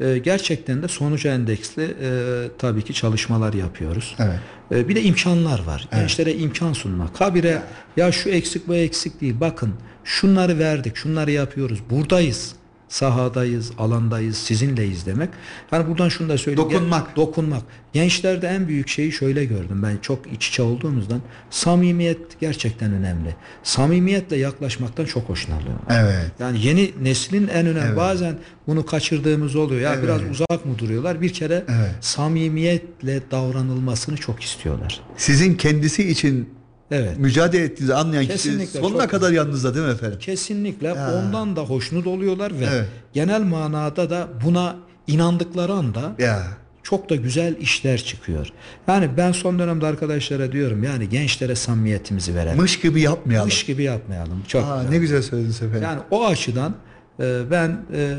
[0.00, 2.10] Ee, gerçekten de sonuca endeksli e,
[2.58, 4.16] tabii ki çalışmalar yapıyoruz.
[4.18, 4.38] Evet.
[4.72, 5.88] Ee, bir de imkanlar var.
[5.92, 7.20] Gençlere imkan sunmak.
[7.20, 7.62] Habire
[7.96, 9.34] ya şu eksik bu eksik değil.
[9.40, 11.78] Bakın şunları verdik, şunları yapıyoruz.
[11.90, 12.54] Buradayız.
[12.90, 15.28] Sahadayız, alandayız, sizinleyiz demek.
[15.72, 16.70] Yani buradan şunu da söyleyeyim.
[16.70, 17.06] Dokunmak.
[17.06, 17.62] Gel- dokunmak.
[17.92, 19.82] Gençlerde en büyük şeyi şöyle gördüm.
[19.82, 23.34] Ben çok iç içe olduğumuzdan samimiyet gerçekten önemli.
[23.62, 25.82] Samimiyetle yaklaşmaktan çok hoşlanıyorum.
[25.90, 26.30] Evet.
[26.40, 27.96] Yani yeni neslin en önemli Evet.
[27.96, 29.80] bazen bunu kaçırdığımız oluyor.
[29.80, 30.02] Ya Evet.
[30.04, 31.20] biraz uzak mı duruyorlar?
[31.20, 31.94] Bir kere Evet.
[32.00, 35.00] samimiyetle davranılmasını çok istiyorlar.
[35.16, 36.48] Sizin kendisi için
[36.90, 37.18] Evet.
[37.18, 40.18] mücadele ettiğinizi anlayan kişi Kesinlikle, sonuna çok kadar yanınızda değil mi efendim?
[40.18, 42.86] Kesinlikle ondan da hoşnut oluyorlar ve Evet.
[43.12, 44.76] genel manada da buna
[45.06, 46.42] inandıkları anda Ya.
[46.82, 48.48] çok da güzel işler çıkıyor.
[48.88, 52.60] Yani ben son dönemde arkadaşlara diyorum yani gençlere samimiyetimizi verelim.
[52.60, 53.46] Mış gibi yapmayalım.
[53.48, 54.42] Mış gibi yapmayalım.
[54.48, 54.90] Çok Aa, güzel.
[54.90, 55.82] ne güzel söylediniz efendim.
[55.82, 56.74] Yani o açıdan
[57.20, 58.14] e, ben e,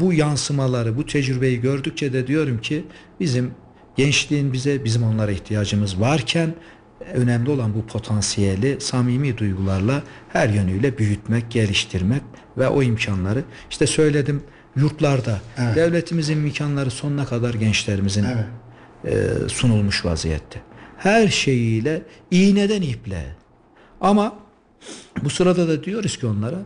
[0.00, 2.84] bu yansımaları, bu tecrübeyi gördükçe de diyorum ki
[3.20, 3.50] bizim
[3.96, 6.54] gençliğin bize, bizim onlara ihtiyacımız varken
[7.14, 12.22] önemli olan bu potansiyeli samimi duygularla her yönüyle büyütmek, geliştirmek
[12.58, 14.42] ve o imkanları işte söyledim
[14.76, 15.76] yurtlarda Evet.
[15.76, 18.46] devletimizin imkanları sonuna kadar gençlerimizin Evet.
[19.44, 20.60] e, sunulmuş vaziyette.
[20.96, 23.36] Her şeyiyle iğneden iple.
[24.00, 24.34] Ama
[25.24, 26.58] bu sırada da diyoruz ki onlara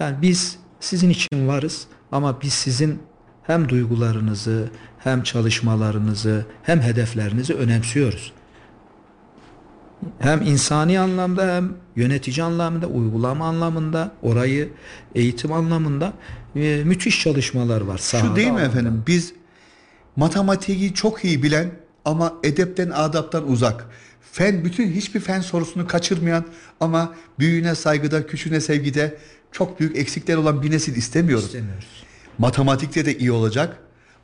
[0.00, 2.98] yani biz sizin için varız ama biz sizin
[3.42, 8.32] hem duygularınızı hem çalışmalarınızı hem hedeflerinizi önemsiyoruz.
[10.18, 14.68] Hem insani anlamda hem yönetici anlamında, uygulama anlamında, orayı
[15.14, 16.12] eğitim anlamında
[16.56, 17.98] e, müthiş çalışmalar var.
[17.98, 19.02] Şu değil mi efendim?
[19.06, 19.32] Biz
[20.16, 21.70] matematiği çok iyi bilen
[22.04, 23.86] ama edepten adaptan uzak.
[24.32, 26.44] Fen bütün hiçbir fen sorusunu kaçırmayan
[26.80, 29.16] ama büyüğüne saygıda, küçüğüne sevgide
[29.52, 31.44] çok büyük eksikler olan bir nesil istemiyoruz.
[31.44, 32.04] İstemiyoruz.
[32.38, 33.78] Matematikte de iyi olacak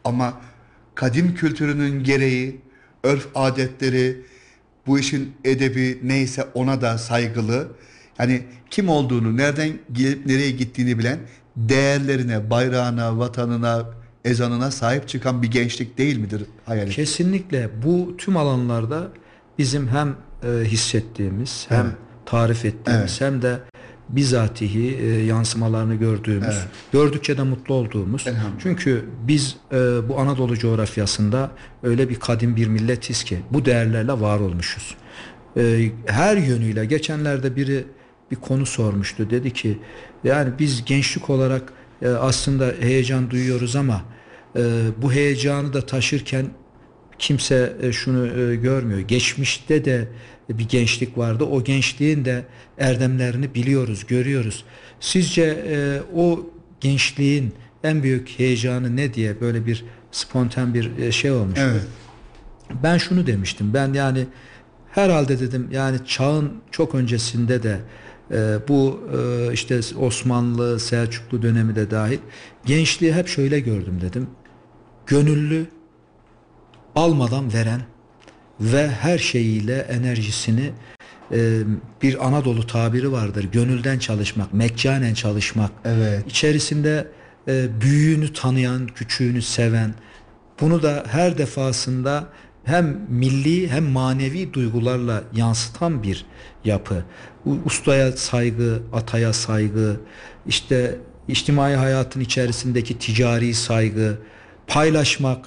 [0.05, 0.41] ama
[0.95, 2.61] kadim kültürünün gereği,
[3.03, 4.23] örf adetleri,
[4.87, 7.69] bu işin edebi neyse ona da saygılı.
[8.19, 11.19] Yani kim olduğunu, nereden gelip nereye gittiğini bilen,
[11.57, 13.87] değerlerine, bayrağına, vatanına,
[14.25, 16.97] ezanına sahip çıkan bir gençlik değil midir hayaliniz?
[16.97, 19.09] Kesinlikle bu tüm alanlarda
[19.59, 20.09] bizim hem
[20.45, 21.95] e, hissettiğimiz hem Evet.
[22.27, 23.59] tarif ettiğimiz hem de
[24.09, 26.57] bizatihi e, yansımalarını gördüğümüz,
[26.93, 28.27] gördükçe de mutlu olduğumuz.
[28.63, 29.77] Çünkü biz e,
[30.09, 31.51] bu Anadolu coğrafyasında
[31.83, 34.95] öyle bir kadim bir milletiz ki bu değerlerle var olmuşuz.
[35.57, 37.85] E, her yönüyle geçenlerde biri
[38.31, 39.31] bir konu sormuştu.
[39.31, 39.79] Dedi ki
[40.25, 44.03] yani biz gençlik olarak e, aslında heyecan duyuyoruz ama
[44.57, 44.61] e,
[45.03, 46.47] bu heyecanı da taşırken
[47.19, 49.01] kimse e, şunu e, görmüyor.
[49.01, 50.09] Geçmişte de
[50.49, 51.45] bir gençlik vardı.
[51.45, 52.45] O gençliğin de
[52.79, 54.65] erdemlerini biliyoruz, görüyoruz.
[55.01, 56.47] Sizce e, o
[56.81, 61.59] gençliğin en büyük heyecanı ne diye böyle bir spontan bir e, şey olmuş.
[61.63, 61.83] Evet.
[62.83, 63.75] Ben şunu demiştim.
[63.75, 64.27] Ben yani
[64.91, 67.81] herhalde dedim yani çağın çok öncesinde de
[68.31, 72.19] e, bu e, işte Osmanlı, Selçuklu dönemi de dahil
[72.67, 74.27] gençliği hep şöyle gördüm dedim.
[75.07, 75.67] Gönüllü,
[76.95, 77.81] almadan veren
[78.61, 80.71] ve her şeyiyle enerjisini
[81.33, 81.61] e,
[82.03, 83.49] bir Anadolu tabiri vardır.
[83.53, 85.71] Gönülden çalışmak, meccanen çalışmak.
[85.85, 86.25] Evet.
[86.27, 87.09] İçerisinde
[87.49, 89.95] e, büyüğünü tanıyan, küçüğünü seven.
[90.61, 92.29] Bunu da her defasında
[92.65, 96.27] hem milli hem manevi duygularla yansıtan bir
[96.65, 97.05] yapı.
[97.65, 100.01] Ustaya saygı, ataya saygı,
[100.47, 104.19] işte içtimai hayatın içerisindeki ticari saygı,
[104.67, 105.47] paylaşmak,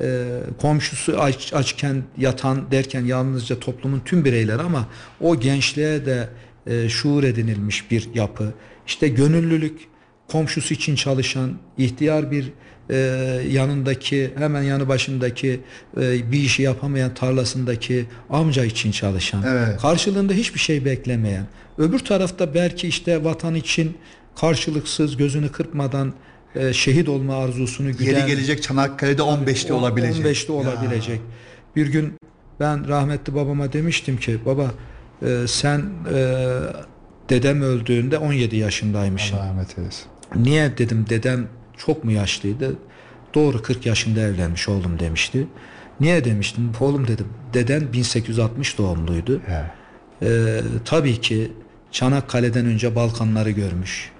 [0.00, 0.26] e,
[0.60, 4.86] komşusu aç, açken yatan derken yalnızca toplumun tüm bireyleri ama
[5.20, 6.28] o gençliğe de
[6.66, 8.52] e, şuur edinilmiş bir yapı.
[8.86, 9.80] İşte gönüllülük,
[10.28, 12.52] komşusu için çalışan, ihtiyar bir
[12.90, 12.96] e,
[13.50, 15.60] yanındaki, hemen yanı başındaki
[16.00, 19.80] e, bir işi yapamayan tarlasındaki amca için çalışan, Evet.
[19.80, 21.46] karşılığında hiçbir şey beklemeyen,
[21.78, 23.96] öbür tarafta belki işte vatan için
[24.36, 26.12] karşılıksız, gözünü kırpmadan
[26.54, 30.26] e, şehit olma arzusunu güden, Yeri gelecek Çanakkale'de 15'te on- olabilecek.
[30.26, 31.20] 15'te olabilecek.
[31.76, 32.14] Bir gün
[32.60, 34.70] ben rahmetli babama demiştim ki baba
[35.22, 35.78] e, sen
[36.14, 36.44] e,
[37.28, 39.36] dedem öldüğünde 17 yaşındaymışsın.
[39.36, 40.04] Allah rahmet eylesin.
[40.36, 42.76] Niye dedim dedem çok mu yaşlıydı?
[43.34, 45.46] Doğru 40 yaşında evlenmiş oğlum demişti.
[46.00, 46.72] Niye demiştim?
[46.80, 49.40] Oğlum dedim deden 1860 doğumluydu.
[49.46, 49.62] He.
[50.22, 51.52] Ee, tabii ki
[51.92, 54.10] Çanakkale'den önce Balkanları görmüş.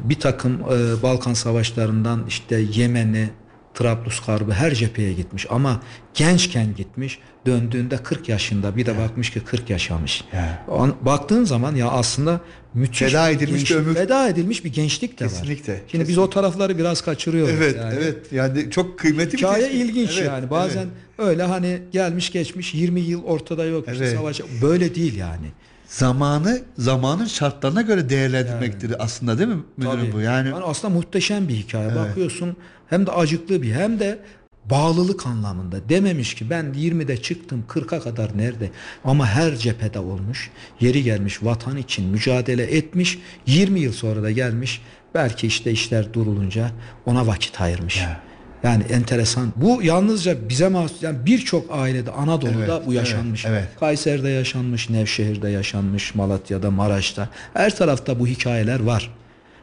[0.00, 3.30] Bir takım e, Balkan savaşlarından işte Yemen'i,
[3.74, 5.82] Trablusgarb'ı her cepheye gitmiş ama
[6.14, 10.24] gençken gitmiş döndüğünde 40 yaşında bir de bakmış ki 40 yaşamış.
[10.32, 10.66] Ya.
[11.02, 12.40] Baktığın zaman ya aslında
[12.74, 13.94] müthiş Feda bir edilmiş gençlik- bir ömür.
[13.94, 15.30] feda edilmiş bir gençlik de var.
[15.32, 17.54] Kesinlikle, Şimdi biz o tarafları biraz kaçırıyoruz.
[17.56, 17.94] Evet, yani.
[17.98, 18.32] evet.
[18.32, 20.50] Yani çok kıymetli bir Hikaye ilginç Evet, yani.
[20.50, 20.78] Bazen
[21.18, 21.28] evet.
[21.28, 23.84] öyle hani gelmiş geçmiş 20 yıl ortada yok.
[23.88, 24.16] Evet.
[24.16, 25.46] savaş böyle değil yani.
[25.88, 30.12] Zamanı zamanın şartlarına göre değerlendirmektir aslında değil mi müdürüm Tabii.
[30.12, 30.20] bu?
[30.20, 31.94] Yani aslında muhteşem bir hikaye.
[31.94, 34.18] Bakıyorsun hem de acıklı bir hem de
[34.64, 35.88] bağlılık anlamında.
[35.88, 38.70] Dememiş ki ben 20'de çıktım 40'a kadar nerede?
[39.04, 40.50] Ama her cephede olmuş.
[40.80, 43.18] Yeri gelmiş vatan için mücadele etmiş.
[43.46, 44.82] 20 yıl sonra da gelmiş.
[45.14, 46.70] Belki işte işler durulunca
[47.06, 48.00] ona vakit ayırmış.
[48.00, 48.27] Ya.
[48.62, 49.52] Yani enteresan.
[49.56, 51.02] Bu yalnızca bize mahsus.
[51.02, 53.44] Yani birçok ailede Anadolu'da Evet, bu yaşanmış.
[53.46, 53.80] evet, evet.
[53.80, 57.28] Kayseri'de yaşanmış, Nevşehir'de yaşanmış, Malatya'da, Maraş'ta.
[57.54, 59.14] Her tarafta bu hikayeler var.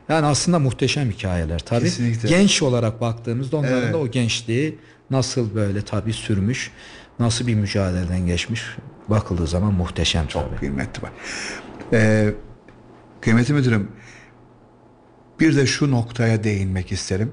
[0.10, 1.84] Yani aslında muhteşem hikayeler tabii.
[1.84, 2.30] Kesinlikle.
[2.30, 3.94] Genç olarak baktığımızda onların Evet.
[3.94, 4.78] da o gençliği
[5.10, 6.72] nasıl böyle tabii sürmüş,
[7.20, 8.62] nasıl bir mücadeleden geçmiş
[9.08, 10.56] bakıldığı zaman muhteşem tabii.
[10.60, 11.12] kıymetli var.
[11.94, 12.34] Ee,
[13.22, 13.92] kıymetli müdürüm
[15.40, 17.32] bir de şu noktaya değinmek isterim.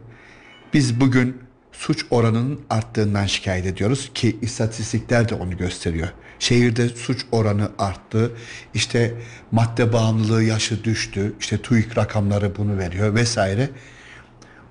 [0.74, 1.36] Biz bugün
[1.72, 6.08] suç oranının arttığından şikayet ediyoruz ki istatistikler de onu gösteriyor.
[6.38, 8.32] Şehirde suç oranı arttı.
[8.74, 9.14] İşte
[9.52, 11.34] madde bağımlılığı yaşı düştü.
[11.40, 13.70] İşte TÜİK rakamları bunu veriyor vesaire.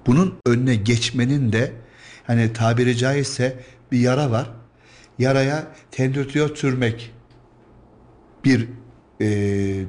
[0.06, 1.72] Bunun önüne geçmenin de
[2.28, 3.60] hani tabiri caizse
[3.92, 4.50] bir yara var.
[5.20, 7.12] Yaraya tendütüyor sürmek
[8.46, 8.68] bir
[9.22, 9.28] e,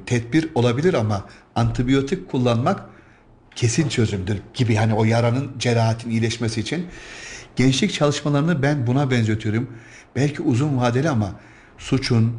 [0.05, 2.92] tedbir olabilir ama antibiyotik kullanmak
[3.55, 6.87] kesin çözümdür gibi hani o yaranın cerahatin iyileşmesi için
[7.55, 9.69] gençlik çalışmalarını ben buna benzetiyorum.
[10.15, 11.31] Belki uzun vadeli ama
[11.77, 12.37] suçun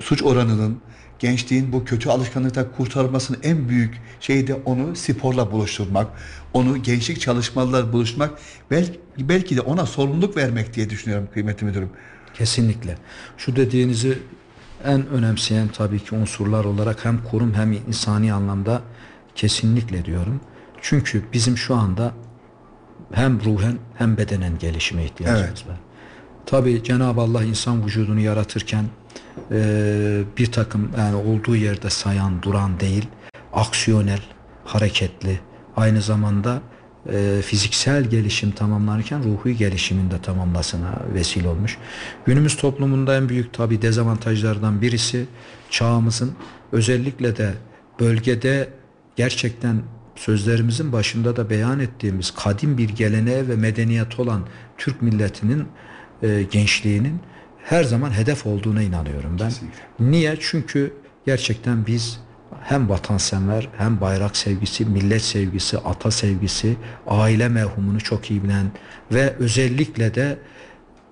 [0.00, 0.80] suç oranının
[1.18, 6.06] gençliğin bu kötü alışkanlıktan kurtarmasının en büyük şeyi de onu sporla buluşturmak,
[6.52, 8.38] onu gençlik çalışmalar buluşmak,
[8.70, 11.90] belki, belki de ona sorumluluk vermek diye düşünüyorum kıymetli müdürüm.
[12.34, 12.98] Kesinlikle.
[13.36, 14.18] Şu dediğinizi
[14.84, 18.82] en önemseyen tabii ki unsurlar olarak hem kurum hem insani anlamda
[19.38, 20.40] kesinlikle diyorum.
[20.82, 22.12] Çünkü bizim şu anda
[23.12, 25.68] hem ruhen hem bedenen gelişime ihtiyacımız Evet.
[25.68, 25.76] var.
[26.46, 28.84] Tabii Cenab-ı Allah insan vücudunu yaratırken
[29.50, 29.58] eee,
[30.38, 33.06] bir takım yani olduğu yerde sayan, duran değil,
[33.52, 34.20] aksiyonel,
[34.64, 35.40] hareketli,
[35.76, 36.60] aynı zamanda
[37.12, 41.78] eee, fiziksel gelişim tamamlanırken ruhi gelişimin de tamamlasına vesile olmuş.
[42.26, 45.26] Günümüz toplumunda en büyük tabi dezavantajlardan birisi
[45.70, 46.32] çağımızın
[46.72, 47.54] özellikle de
[48.00, 48.68] bölgede
[49.18, 49.82] gerçekten
[50.16, 54.46] sözlerimizin başında da beyan ettiğimiz kadim bir geleneğe ve medeniyet olan
[54.78, 55.64] Türk milletinin
[56.22, 57.20] e, gençliğinin
[57.64, 59.48] her zaman hedef olduğuna inanıyorum ben.
[59.48, 59.80] Kesinlikle.
[60.00, 60.36] Niye?
[60.40, 60.92] Çünkü
[61.26, 62.20] gerçekten biz
[62.62, 66.76] hem vatansever hem bayrak sevgisi, millet sevgisi, ata sevgisi,
[67.06, 68.72] aile mevhumunu çok iyi bilen
[69.12, 70.38] ve özellikle de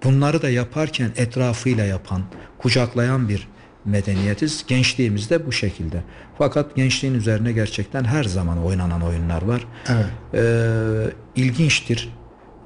[0.05, 2.23] bunları da yaparken etrafıyla yapan,
[2.59, 3.49] kucaklayan bir
[3.87, 4.64] medeniyetiz.
[4.66, 6.03] Gençliğimiz de bu şekilde.
[6.38, 9.66] Fakat gençliğin üzerine gerçekten her zaman oynanan oyunlar var.
[9.88, 10.07] Evet.
[10.35, 12.09] Ee, ilginçtir.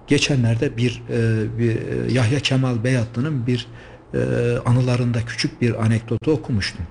[0.06, 3.66] Geçenlerde bir, e, bir e, Yahya Kemal Beyatlı'nın bir
[4.14, 4.18] e,
[4.66, 6.86] anılarında küçük bir anekdotu okumuştum.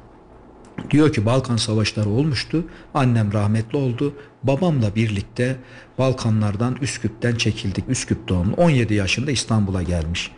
[0.91, 2.63] Diyor ki Balkan savaşları olmuştu.
[2.93, 4.13] Annem rahmetli oldu.
[4.43, 5.55] Babamla birlikte
[5.97, 7.89] Balkanlardan Üsküp'ten çekildik.
[7.89, 8.53] Üsküp doğumlu.
[8.53, 10.31] 17 yaşında İstanbul'a gelmiş.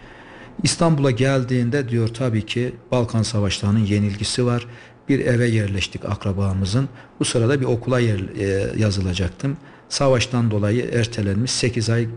[0.63, 4.67] İstanbul'a geldiğinde diyor tabii ki Balkan savaşlarının yenilgisi var.
[5.09, 6.89] Bir eve yerleştik akrabamızın.
[7.19, 9.57] Bu sırada bir okula yer, e, yazılacaktım.
[9.89, 12.07] Savaştan dolayı ertelenmiş 8 ay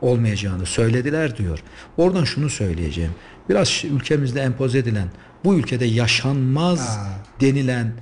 [0.00, 1.62] olmayacağını söylediler diyor.
[1.96, 3.12] Oradan şunu söyleyeceğim.
[3.48, 5.08] Biraz ülkemizde empoze edilen
[5.44, 6.98] bu ülkede yaşanmaz
[7.40, 7.92] denilen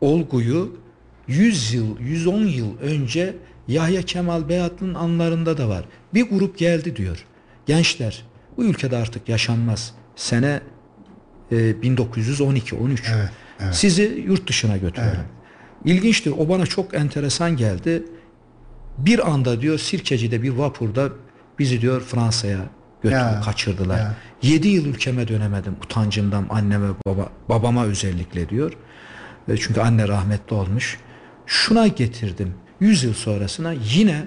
[0.00, 0.76] olguyu
[1.28, 3.36] 100 yıl, 110 yıl önce
[3.68, 5.84] Yahya Kemal Beyatlı'nın anlarında da var.
[6.14, 7.24] Bir grup geldi diyor.
[7.66, 8.24] Gençler
[8.56, 9.94] bu ülkede artık yaşanmaz.
[10.16, 10.60] Sene
[11.52, 13.02] e, 1912 13.
[13.14, 13.28] Evet,
[13.60, 13.74] evet.
[13.74, 15.20] Sizi yurt dışına götürelim.
[15.84, 16.32] İlginçtir.
[16.38, 18.02] O bana çok enteresan geldi.
[18.98, 21.08] Bir anda diyor Sirkeci'de bir vapurda
[21.58, 22.58] bizi diyor Fransa'ya
[23.02, 23.98] götür Ya, kaçırdılar.
[23.98, 24.14] ya.
[24.42, 28.72] 7 yıl ülkeme dönemedim utancımdan anneme baba babama özellikle diyor.
[29.48, 30.98] E, Çünkü anne rahmetli olmuş.
[31.46, 32.54] Şuna getirdim.
[32.80, 34.24] 100 yıl sonrasına yine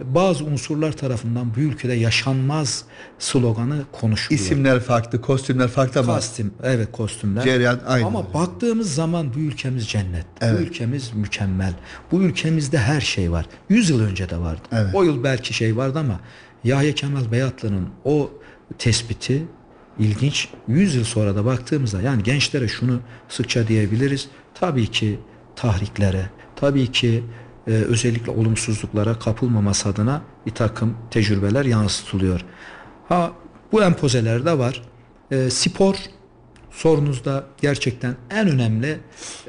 [0.00, 2.84] bazı unsurlar tarafından bu ülkede yaşanmaz
[3.18, 4.40] sloganı konuşuluyor.
[4.40, 7.44] İsimler farklı, kostümler farklı ama Kostüm, evet kostümler.
[7.44, 8.06] Cereyan aynı.
[8.06, 10.26] Ama baktığımız zaman bu ülkemiz cennet.
[10.40, 10.58] Evet.
[10.58, 11.72] Bu ülkemiz mükemmel.
[12.12, 13.46] Bu ülkemizde her şey var.
[13.68, 14.62] 100 yıl önce de vardı.
[14.72, 14.94] Evet.
[14.94, 16.20] O yıl belki şey vardı ama
[16.64, 18.30] Yahya Kemal Beyatlı'nın o
[18.78, 19.42] tespiti
[19.98, 20.48] ilginç.
[20.68, 24.28] 100 yıl sonra da baktığımızda yani gençlere şunu sıkça diyebiliriz.
[24.54, 25.18] Tabii ki
[25.56, 27.24] tahriklere, tabii ki
[27.66, 32.40] e, özellikle olumsuzluklara kapılmaması adına bir takım tecrübeler yansıtılıyor.
[33.08, 33.32] Ha
[33.72, 34.82] bu empozeler de var.
[35.30, 35.94] E, spor
[36.70, 38.98] sorunuzda gerçekten en önemli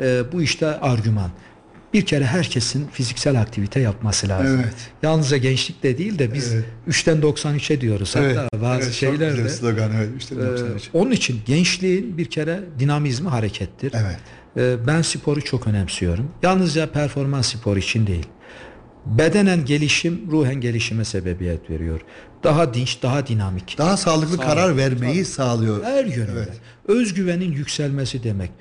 [0.01, 1.29] e, bu işte argüman.
[1.93, 4.59] Bir kere herkesin fiziksel aktivite yapması lazım.
[4.63, 4.73] Evet.
[5.03, 6.65] Yalnızca gençlikte değil de biz Evet.
[6.89, 8.15] 3'ten 93'e diyoruz.
[8.15, 9.49] Hatta Evet, bazı evet, çok şeyler güzel de.
[9.49, 10.89] slogan evet işte Ee, 93.
[10.93, 13.93] onun için gençliğin bir kere dinamizmi harekettir.
[13.95, 14.19] Evet.
[14.57, 16.31] Ee, ben sporu çok önemsiyorum.
[16.43, 18.25] Yalnızca performans sporu için değil.
[19.05, 22.01] Bedenen gelişim ruhen gelişime sebebiyet veriyor.
[22.43, 23.77] Daha dinç, daha dinamik.
[23.77, 25.83] Daha sağlıklı Sağlıklı, karar vermeyi sağlıyor.
[25.83, 26.31] Her yönde.
[26.35, 26.61] Evet.
[26.87, 28.51] Özgüvenin yükselmesi demek.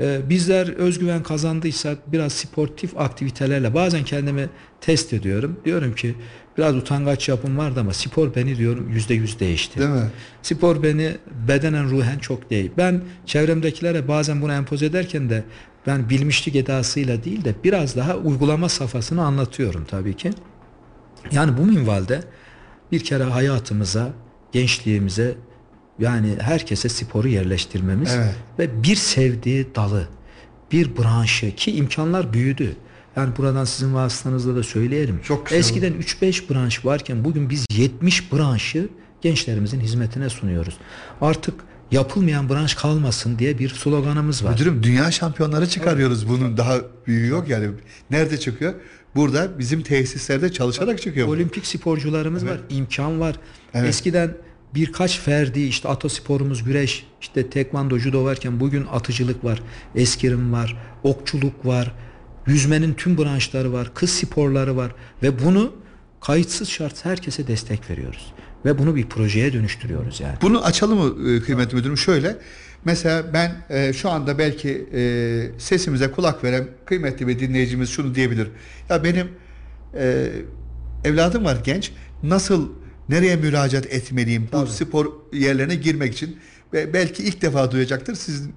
[0.00, 4.48] Ee, bizler özgüven kazandıysak biraz sportif aktivitelerle bazen kendimi
[4.80, 5.60] test ediyorum.
[5.64, 6.14] Diyorum ki
[6.58, 9.78] biraz utangaç yapım vardı ama spor beni diyorum yüzde yüz değişti.
[9.78, 10.10] Değil mi?
[10.42, 11.16] Spor beni
[11.48, 12.70] bedenen ruhen çok değil.
[12.76, 15.44] Ben çevremdekilere bazen bunu empoze ederken de
[15.86, 20.30] ben bilmişlik edasıyla değil de biraz daha uygulama safhasını anlatıyorum tabii ki.
[21.32, 22.22] Yani bu minvalde
[22.92, 24.10] bir kere hayatımıza,
[24.52, 25.34] gençliğimize
[26.02, 28.34] yani herkese sporu yerleştirmemiz Evet.
[28.58, 30.08] ve bir sevdiği dalı,
[30.72, 32.76] bir branşı ki imkanlar büyüdü.
[33.16, 35.20] Yani buradan sizin vasıtanızla da söyleyelim.
[35.24, 38.88] Çok güzel Eskiden 3-5 branş varken bugün biz 70 branşı
[39.20, 40.76] gençlerimizin hizmetine sunuyoruz.
[41.20, 41.54] Artık
[41.90, 44.52] yapılmayan branş kalmasın diye bir sloganımız var.
[44.52, 46.28] Müdürüm dünya şampiyonları çıkarıyoruz.
[46.28, 47.70] Bunun daha büyüğü yok yani.
[48.10, 48.74] Nerede çıkıyor?
[49.14, 51.28] Burada bizim tesislerde çalışarak çıkıyor.
[51.28, 51.30] bu.
[51.30, 53.36] Olimpik sporcularımız var, imkan var.
[53.74, 53.88] Evet.
[53.88, 54.34] Eskiden
[54.74, 59.62] birkaç ferdi işte atasporumuz güreş, işte tekvando, judo varken bugün atıcılık var,
[59.94, 61.94] eskirim var, okçuluk var,
[62.46, 65.72] yüzmenin tüm branşları var, kız sporları var ve bunu
[66.20, 68.32] kayıtsız şartsız herkese destek veriyoruz.
[68.64, 70.34] Ve bunu bir projeye dönüştürüyoruz yani.
[70.42, 71.98] Bunu açalım mı e, kıymetli müdürüm?
[71.98, 72.36] Şöyle.
[72.84, 78.48] Mesela ben e, şu anda belki e, sesimize kulak veren kıymetli bir dinleyicimiz şunu diyebilir.
[78.88, 79.28] Ya benim
[79.94, 80.28] e,
[81.04, 81.92] evladım var genç.
[82.22, 82.68] Nasıl
[83.08, 86.36] nereye müracaat etmeliyim bu spor yerlerine girmek için?
[86.72, 88.14] Ve belki ilk defa duyacaktır.
[88.14, 88.48] Siz e,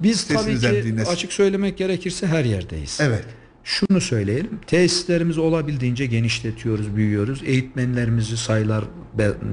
[0.00, 1.12] Biz tabii ki dinlesin.
[1.12, 2.98] açık söylemek gerekirse her yerdeyiz.
[3.02, 3.24] evet.
[3.64, 4.60] Şunu söyleyelim.
[4.66, 7.42] Tesislerimizi olabildiğince genişletiyoruz, büyüyoruz.
[7.46, 8.84] Eğitmenlerimizi sayılar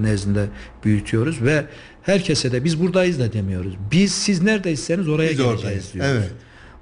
[0.01, 0.45] nezdinde
[0.83, 1.65] büyütüyoruz ve
[2.03, 3.73] herkese de biz buradayız da demiyoruz.
[3.91, 5.93] Biz siz neredeyseniz oraya Biz geleceğiz oradayız.
[5.93, 6.11] diyoruz.
[6.13, 6.31] Evet.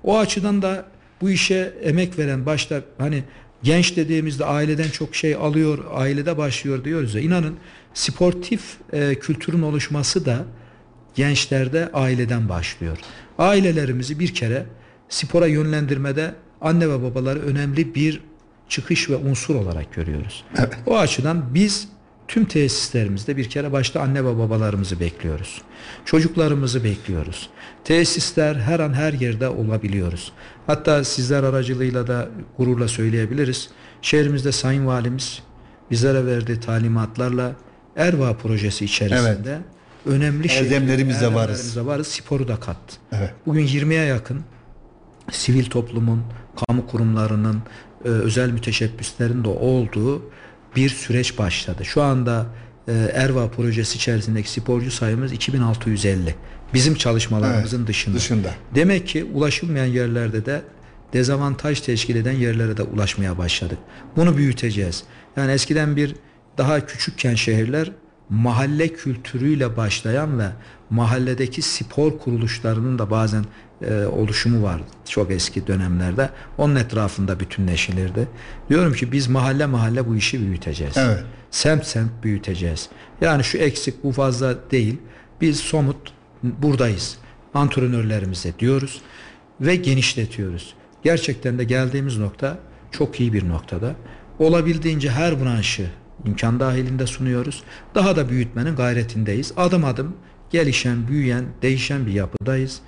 [0.03, 0.85] O açıdan da
[1.21, 3.23] bu işe emek veren başta hani
[3.63, 7.21] genç dediğimizde aileden çok şey alıyor, ailede başlıyor diyoruz ya.
[7.21, 7.55] İnanın
[7.93, 8.61] sportif
[8.93, 10.45] e, kültürün oluşması da
[11.15, 12.97] gençlerde aileden başlıyor.
[13.37, 14.65] Ailelerimizi bir kere
[15.09, 18.21] spora yönlendirmede anne ve babaları önemli bir
[18.69, 20.43] çıkış ve unsur olarak görüyoruz.
[20.85, 21.87] O açıdan biz
[22.27, 25.61] tüm tesislerimizde bir kere başta anne ve babalarımızı bekliyoruz.
[26.05, 27.49] Çocuklarımızı bekliyoruz.
[27.83, 30.31] Tesisler her an her yerde olabiliyoruz.
[30.67, 33.69] Hatta sizler aracılığıyla da gururla söyleyebiliriz.
[34.01, 35.39] Şehrimizde Sayın Valimiz
[35.91, 37.51] bizlere verdiği talimatlarla
[37.95, 39.57] Erva projesi içerisinde
[40.05, 41.59] önemli Erdemlerimizle şekilde- varız.
[41.59, 42.07] erdemlerimizle varız.
[42.07, 42.95] Sporu da kattı.
[43.11, 43.33] Evet.
[43.45, 44.41] Bugün 20'ye yakın
[45.31, 46.23] sivil toplumun,
[46.67, 47.61] kamu kurumlarının,
[48.05, 50.21] e, özel müteşebbislerin de olduğu
[50.75, 51.85] bir süreç başladı.
[51.85, 52.45] Şu anda
[52.87, 56.35] e, Erva projesi içerisindeki sporcu sayımız 2650.
[56.73, 58.15] Bizim çalışmalarımızın Evet, dışında.
[58.15, 58.53] dışında.
[58.75, 60.61] Demek ki ulaşılmayan yerlerde de
[61.13, 63.77] dezavantaj teşkil eden yerlere de ulaşmaya başladık.
[64.15, 65.03] Bunu büyüteceğiz.
[65.37, 66.15] Yani eskiden bir
[66.57, 67.91] daha küçükken şehirler
[68.31, 70.47] mahalle kültürüyle başlayan ve
[70.89, 73.45] mahalledeki spor kuruluşlarının da bazen
[73.81, 76.29] e, oluşumu vardı çok eski dönemlerde.
[76.57, 78.27] Onun etrafında bütünleşilirdi.
[78.69, 80.97] Diyorum ki biz mahalle mahalle bu işi büyüteceğiz.
[80.97, 81.23] Evet.
[81.51, 82.89] Semt semt büyüteceğiz.
[83.21, 84.97] Yani şu eksik bu fazla değil.
[85.41, 86.13] Biz somut
[86.43, 87.17] buradayız.
[87.53, 89.01] Antrenörlerimize diyoruz
[89.61, 90.73] ve genişletiyoruz.
[91.03, 92.57] Gerçekten de geldiğimiz nokta
[92.91, 93.95] çok iyi bir noktada.
[94.39, 95.89] Olabildiğince her branşı
[96.25, 97.63] imkan dahilinde sunuyoruz.
[97.95, 99.53] Daha da büyütmenin gayretindeyiz.
[99.57, 100.15] Adım adım
[100.49, 102.79] gelişen, büyüyen, değişen bir yapıdayız.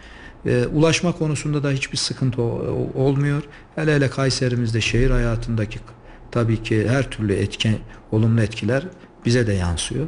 [0.46, 3.44] Ee, ulaşma konusunda da hiçbir sıkıntı olmuyor.
[3.76, 5.80] Hele hele Kayserimizde şehir hayatındaki
[6.32, 7.76] tabii ki her türlü etken,
[8.12, 8.84] olumlu etkiler
[9.26, 10.08] bize de yansıyor.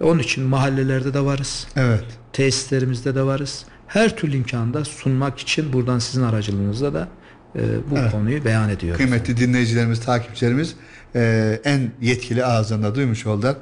[0.00, 1.66] Onun için mahallelerde de varız.
[1.76, 2.04] Evet.
[2.32, 3.64] Tesislerimizde de varız.
[3.86, 7.08] Her türlü imkanda sunmak için buradan sizin aracılığınızla da
[7.56, 8.12] e, bu Evet.
[8.12, 8.96] konuyu beyan ediyoruz.
[8.98, 10.74] Kıymetli dinleyicilerimiz, takipçilerimiz
[11.14, 13.56] e, en yetkili ağzında duymuş oldular.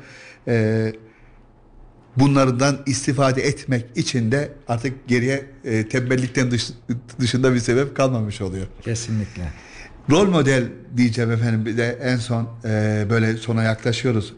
[0.49, 0.93] E,
[2.17, 6.71] bunlardan istifade etmek için de artık geriye e, tembellikten dış-
[7.21, 8.67] dışında bir sebep kalmamış oluyor.
[8.83, 9.43] Kesinlikle.
[10.11, 10.65] Rol model
[10.97, 14.35] diyeceğim efendim bir de en son e, böyle sona yaklaşıyoruz.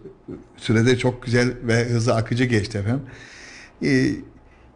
[0.57, 3.03] Sürede çok güzel ve hızlı akıcı geçti efendim.
[3.85, 4.11] E,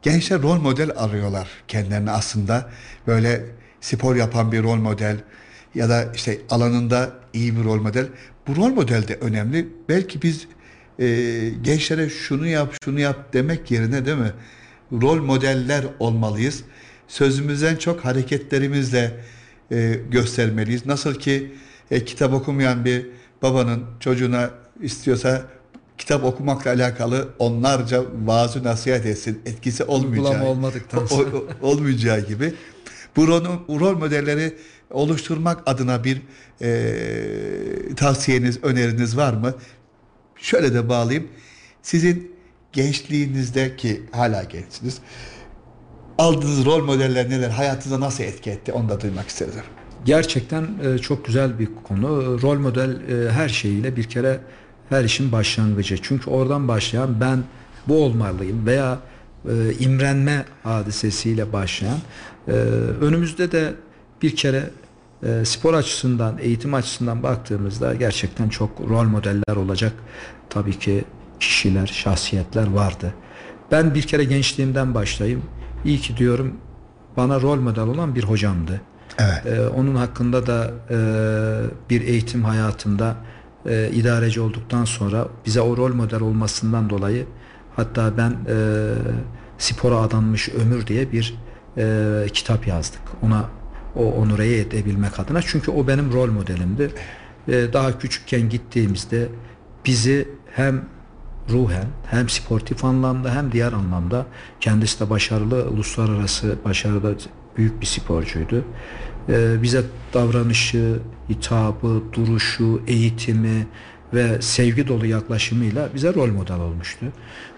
[0.03, 2.71] gençler rol model arıyorlar kendilerine aslında.
[3.07, 3.45] Böyle
[3.81, 5.17] spor yapan bir rol model
[5.77, 8.07] ya da işte alanında iyi bir rol model.
[8.47, 9.69] Bu rol model de önemli.
[9.89, 10.47] Belki biz
[11.01, 11.07] e,
[11.63, 14.33] gençlere şunu yap şunu yap demek yerine değil mi?
[14.93, 16.63] Rol modeller olmalıyız.
[17.09, 19.21] Sözümüzden çok hareketlerimizle
[19.73, 20.87] e, göstermeliyiz.
[20.87, 21.53] Nasıl ki
[21.91, 23.07] e, kitap okumayan bir
[23.43, 24.51] babanın çocuğuna
[24.83, 25.43] istiyorsa
[25.99, 29.41] kitap okumakla alakalı onlarca vaazı nasihat etsin.
[29.47, 31.29] Etkisi olmayacağı, olmadıktan o- sonra.
[31.63, 32.55] o- olmayacağı gibi.
[33.17, 34.57] Bu rol, bu rol modelleri
[34.91, 36.23] oluşturmak adına bir
[36.63, 39.55] e, tavsiyeniz, öneriniz var mı?
[40.37, 41.29] Şöyle de bağlayayım.
[41.83, 42.33] Sizin
[42.73, 44.99] gençliğinizde ki hala gençsiniz.
[46.19, 47.51] Aldığınız rol modeller neler?
[47.51, 48.73] Hayatınıza nasıl etki etti?
[48.73, 49.55] Onu da duymak isteriz.
[50.05, 52.43] Gerçekten e, çok güzel bir konu.
[52.43, 54.41] Rol model e, her şeyiyle bir kere
[54.89, 56.03] her işin başlangıcı.
[56.03, 57.45] Çünkü oradan başlayan ben
[57.89, 58.99] bu olmalıyım veya
[59.49, 61.99] e, imrenme hadisesiyle başlayan
[62.49, 62.53] e,
[63.01, 63.75] önümüzde de
[64.23, 64.71] bir kere
[65.23, 69.93] e, spor açısından, eğitim açısından baktığımızda gerçekten çok rol modeller olacak
[70.51, 71.05] tabii ki
[71.41, 73.15] kişiler, şahsiyetler vardı.
[73.71, 75.43] Ben bir kere gençliğimden başlayayım.
[75.85, 76.55] İyi ki diyorum
[77.17, 78.81] bana rol model olan bir hocamdı.
[79.19, 79.47] Evet.
[79.47, 80.97] Ee, onun hakkında da e,
[81.91, 83.17] bir eğitim hayatında
[83.67, 87.27] e, idareci olduktan sonra bize o rol model olmasından dolayı
[87.77, 88.57] hatta ben e,
[89.59, 91.35] spora adanmış ömür diye bir
[91.79, 93.01] e, kitap yazdık.
[93.23, 93.45] Ona
[93.97, 95.43] o onureye edebilmek adına.
[95.43, 96.91] Çünkü o benim rol modelimdi.
[97.49, 99.29] E, daha küçükken gittiğimizde
[99.87, 100.85] bizi hem
[101.51, 104.27] ruhen hem sportif anlamda hem diğer anlamda
[104.61, 107.15] kendisi de başarılı uluslararası başarıda
[107.57, 108.65] büyük bir sporcuydu.
[109.29, 109.83] Ee, bize
[110.15, 110.99] davranışı,
[111.31, 113.67] hitabı, duruşu, eğitimi
[114.15, 117.07] ve sevgi dolu yaklaşımıyla bize rol model olmuştu.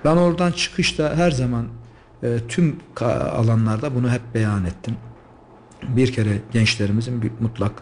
[0.05, 1.67] Ben oradan çıkışta her zaman
[2.23, 2.77] e, tüm
[3.35, 4.95] alanlarda bunu hep beyan ettim.
[5.83, 7.73] Bir kere gençlerimizin bir mutlak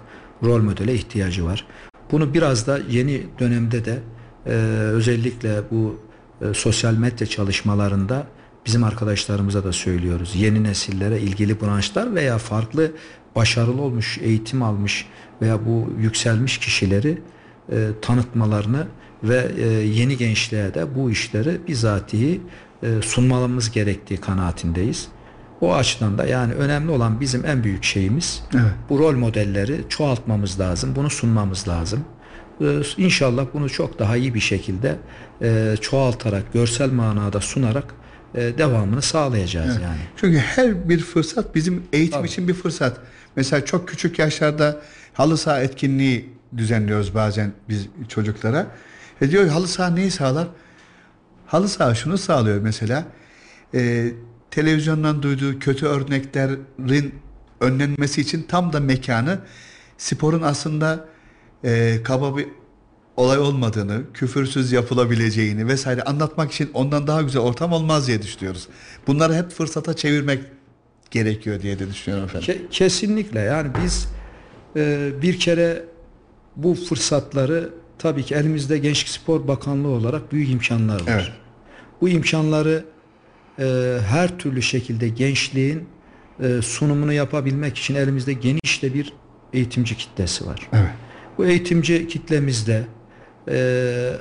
[0.42, 1.66] rol modele ihtiyacı var.
[2.12, 3.98] Bunu biraz da yeni dönemde de
[4.46, 4.50] e,
[4.92, 6.00] özellikle bu
[6.40, 8.26] e, sosyal medya çalışmalarında
[8.66, 10.32] bizim arkadaşlarımıza da söylüyoruz.
[10.36, 12.92] Yeni nesillere ilgili branşlar veya farklı
[13.36, 15.06] başarılı olmuş, eğitim almış
[15.42, 17.18] veya bu yükselmiş kişileri
[17.72, 18.86] e, tanıtmalarını
[19.22, 22.40] ve e, yeni gençliğe de bu işleri bizatihi
[22.82, 25.08] e, sunmalarımız gerektiği kanaatindeyiz.
[25.60, 28.72] O açıdan da yani önemli olan bizim en büyük şeyimiz Evet.
[28.88, 32.04] bu rol modelleri çoğaltmamız lazım, bunu sunmamız lazım.
[32.60, 34.96] Ee, İnşallah bunu çok daha iyi bir şekilde
[35.42, 37.94] e, çoğaltarak, görsel manada sunarak
[38.34, 39.82] e, devamını sağlayacağız Evet.
[39.82, 39.98] yani.
[40.16, 42.26] Çünkü her bir fırsat bizim eğitim Tabii.
[42.28, 43.00] için bir fırsat.
[43.36, 44.80] Mesela çok küçük yaşlarda
[45.14, 48.66] halı saha etkinliği düzenliyoruz bazen biz çocuklara.
[49.20, 50.48] E diyor halı saha neyi sağlar?
[51.46, 53.04] Halı saha şunu sağlıyor mesela.
[53.74, 54.08] E,
[54.56, 57.14] televizyondan duyduğu kötü örneklerin
[57.60, 59.38] önlenmesi için tam da mekanı
[59.98, 61.08] sporun aslında
[61.64, 62.46] e, kaba bir
[63.16, 68.68] olay olmadığını, küfürsüz yapılabileceğini vesaire anlatmak için ondan daha güzel ortam olmaz diye düşünüyoruz.
[69.06, 70.44] Bunları hep fırsata çevirmek
[71.10, 72.48] gerekiyor diye de düşünüyorum efendim.
[72.48, 74.08] Ke- kesinlikle yani biz
[74.76, 75.84] e, bir kere
[76.56, 81.06] bu fırsatları tabii ki elimizde Gençlik Spor Bakanlığı olarak büyük imkanlar var.
[81.08, 81.32] Evet.
[82.00, 82.84] Bu imkanları
[83.58, 85.88] e, her türlü şekilde gençliğin
[86.40, 89.12] e, sunumunu yapabilmek için elimizde geniş de bir
[89.52, 90.68] eğitimci kitlesi var.
[90.72, 90.90] Evet.
[91.38, 92.84] Bu eğitimci kitlemizde
[93.48, 94.12] e,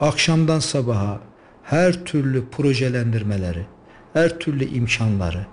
[0.00, 1.20] akşamdan sabaha
[1.62, 3.66] her türlü projelendirmeleri,
[4.12, 5.46] her türlü imkanları,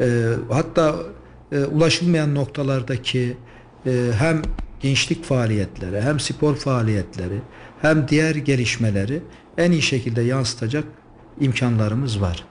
[0.00, 0.96] e, hatta
[1.52, 3.36] e, ulaşılmayan noktalardaki
[3.86, 4.42] e, hem
[4.80, 7.40] gençlik faaliyetleri, hem spor faaliyetleri,
[7.82, 9.22] hem diğer gelişmeleri
[9.58, 10.84] en iyi şekilde yansıtacak
[11.40, 12.44] imkanlarımız var.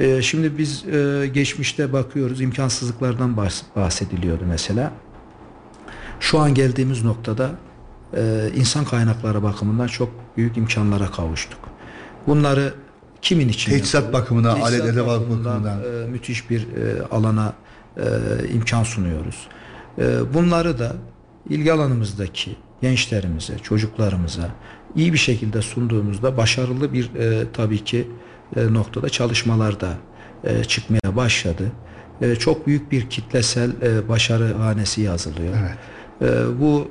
[0.00, 4.92] E, şimdi biz e, geçmişte bakıyoruz imkansızlıklardan bahs- bahsediliyordu mesela.
[6.20, 7.50] Şu an geldiğimiz noktada
[8.16, 11.58] e, insan kaynakları bakımından çok büyük imkanlara kavuştuk.
[12.26, 12.74] Bunları
[13.22, 16.04] kimin için Teçhizat bakımından, alet edevat bakımından, bakımından.
[16.06, 17.52] e, müthiş bir e, alana
[17.96, 18.02] e,
[18.52, 19.46] imkan sunuyoruz.
[19.98, 20.92] E, bunları da
[21.48, 24.48] ilgi alanımızdaki gençlerimize, çocuklarımıza
[24.96, 28.08] iyi bir şekilde sunduğumuzda başarılı bir e, tabii ki
[28.56, 29.94] e, noktada çalışmalar da
[30.44, 31.72] e, çıkmaya başladı.
[32.20, 35.54] E, çok büyük bir kitlesel e, başarı hanesi yazılıyor.
[35.60, 36.32] Evet.
[36.32, 36.88] E, bu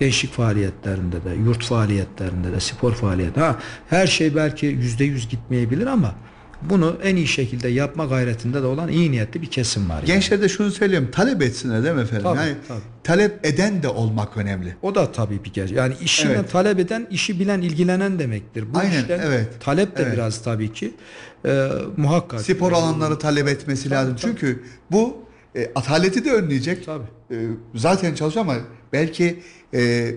[0.00, 3.36] gençlik faaliyetlerinde de, yurt faaliyetlerinde de, spor faaliyet.
[3.36, 3.56] Ha,
[3.90, 6.14] her şey belki yüzde yüz gitmeyebilir ama
[6.62, 9.94] bunu en iyi şekilde yapma gayretinde de olan iyi niyetli bir kesim var.
[9.94, 10.06] yani.
[10.06, 11.08] Gençlere de şunu söyleyeyim.
[11.12, 12.24] Talep etsinler değil mi efendim?
[12.24, 12.80] Tabii, yani tabii.
[13.04, 14.76] talep eden de olmak önemli.
[14.82, 15.76] O da tabii bir gerçek.
[15.76, 16.50] Yani işinden Evet.
[16.52, 18.74] talep eden, işi bilen, ilgilenen demektir.
[18.74, 19.48] Bu Aynen, işten evet.
[19.60, 20.12] talep de Evet.
[20.12, 20.94] biraz tabii ki
[21.46, 22.40] e, muhakkak.
[22.40, 24.16] Spor alanları talep etmesi lazım.
[24.16, 24.30] tabii.
[24.30, 25.16] Çünkü bu
[25.56, 26.86] e, ataleti de önleyecek.
[26.86, 27.04] Tabii.
[27.30, 27.36] E,
[27.74, 28.54] zaten çalışıyor ama
[28.92, 29.42] belki
[29.74, 30.10] e,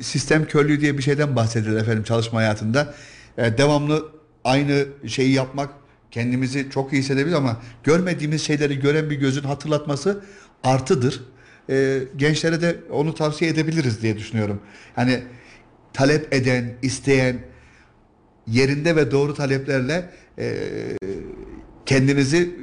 [0.00, 2.94] sistem körlüğü diye bir şeyden bahsedilir efendim çalışma hayatında.
[3.38, 4.17] E, devamlı
[4.48, 5.70] aynı şeyi yapmak
[6.10, 10.24] kendimizi çok iyi hissedebilir ama görmediğimiz şeyleri gören bir gözün hatırlatması
[10.64, 11.24] artıdır.
[11.70, 14.60] E, gençlere de onu tavsiye edebiliriz diye düşünüyorum.
[14.94, 15.22] Hani
[15.92, 17.38] talep eden, isteyen,
[18.46, 20.56] yerinde ve doğru taleplerle e,
[21.86, 22.54] kendinizi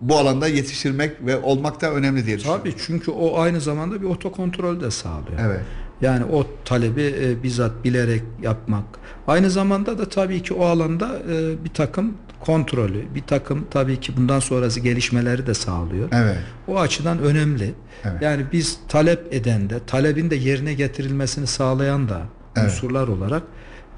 [0.00, 2.64] bu alanda yetiştirmek ve olmak da önemli diye düşünüyorum.
[2.64, 5.38] Tabii çünkü o aynı zamanda bir otokontrol de sağlıyor.
[5.40, 5.60] Evet.
[6.00, 8.84] Yani o talebi e, bizzat bilerek yapmak.
[9.26, 14.16] Aynı zamanda da tabii ki o alanda e, bir takım kontrolü, bir takım tabii ki
[14.16, 16.08] bundan sonrası gelişmeleri de sağlıyor.
[16.12, 16.38] Evet.
[16.68, 17.74] O açıdan önemli.
[18.04, 18.22] Evet.
[18.22, 22.22] Yani biz talep eden de, talebin de yerine getirilmesini sağlayan da
[22.56, 22.66] Evet.
[22.70, 23.42] unsurlar olarak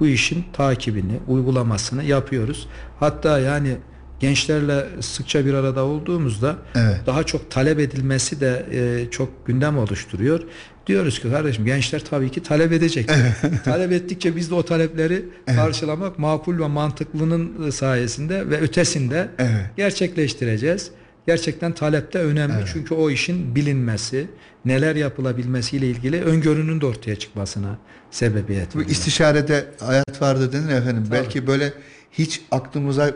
[0.01, 2.69] bu işin takibini, uygulamasını yapıyoruz.
[3.01, 3.77] Hatta yani
[4.21, 7.01] gençlerle sıkça bir arada olduğumuzda Evet.
[7.07, 10.41] daha çok talep edilmesi de e, çok gündem oluşturuyor.
[10.89, 13.11] Diyoruz ki kardeşim gençler tabii ki talep edecek.
[13.65, 19.51] talep ettikçe biz de o talepleri karşılamak makul ve mantıklının e, sayesinde ve ötesinde Evet.
[19.77, 20.91] gerçekleştireceğiz.
[21.27, 22.69] Gerçekten talep de önemli Evet.
[22.73, 24.27] çünkü o işin bilinmesi,
[24.65, 27.79] neler yapılabilmesiyle ilgili öngörünün de ortaya çıkmasına
[28.11, 28.91] sebebiyet Bu veriyor.
[28.91, 31.05] istişarede hayat vardı denir ya efendim.
[31.13, 31.73] Belki böyle
[32.13, 33.13] hiç aklımıza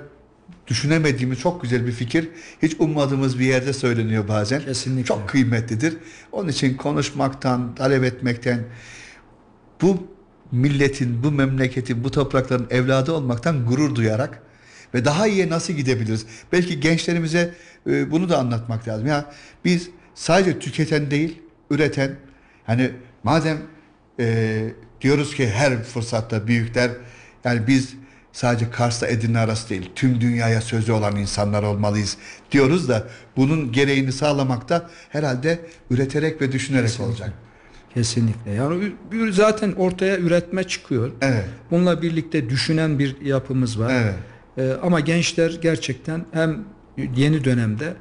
[0.66, 2.28] düşünemediğimiz çok güzel bir fikir
[2.62, 4.62] hiç ummadığımız bir yerde söyleniyor bazen.
[4.62, 5.04] Kesinlikle.
[5.04, 5.96] Çok kıymetlidir.
[6.32, 8.64] Onun için konuşmaktan, talep etmekten
[9.82, 10.06] bu
[10.52, 14.42] milletin, bu memleketin, bu toprakların evladı olmaktan gurur duyarak
[14.94, 16.26] ve daha iyiye nasıl gidebiliriz?
[16.52, 17.54] Belki gençlerimize
[17.86, 19.06] e, bunu da anlatmak lazım.
[19.06, 19.32] Ya
[19.64, 22.16] biz sadece tüketen değil, üreten
[22.66, 22.90] hani
[23.22, 23.58] madem
[24.20, 24.68] e,
[25.00, 26.90] diyoruz ki her fırsatta büyükler
[27.44, 27.94] yani biz
[28.32, 32.16] sadece Kars'ta Edirne arası değil tüm dünyaya sözü olan insanlar olmalıyız
[32.52, 33.06] diyoruz da
[33.36, 35.60] bunun gereğini sağlamakta herhalde
[35.90, 37.10] üreterek ve düşünerek Kesinlikle.
[37.12, 37.32] olacak.
[37.94, 38.50] Kesinlikle.
[38.50, 38.92] Yani
[39.30, 41.10] zaten ortaya üretme çıkıyor.
[41.20, 41.44] Evet.
[41.70, 43.92] Bununla birlikte düşünen bir yapımız var.
[43.94, 44.14] Evet.
[44.58, 46.64] Ee, ama gençler gerçekten hem
[47.16, 47.94] yeni dönemde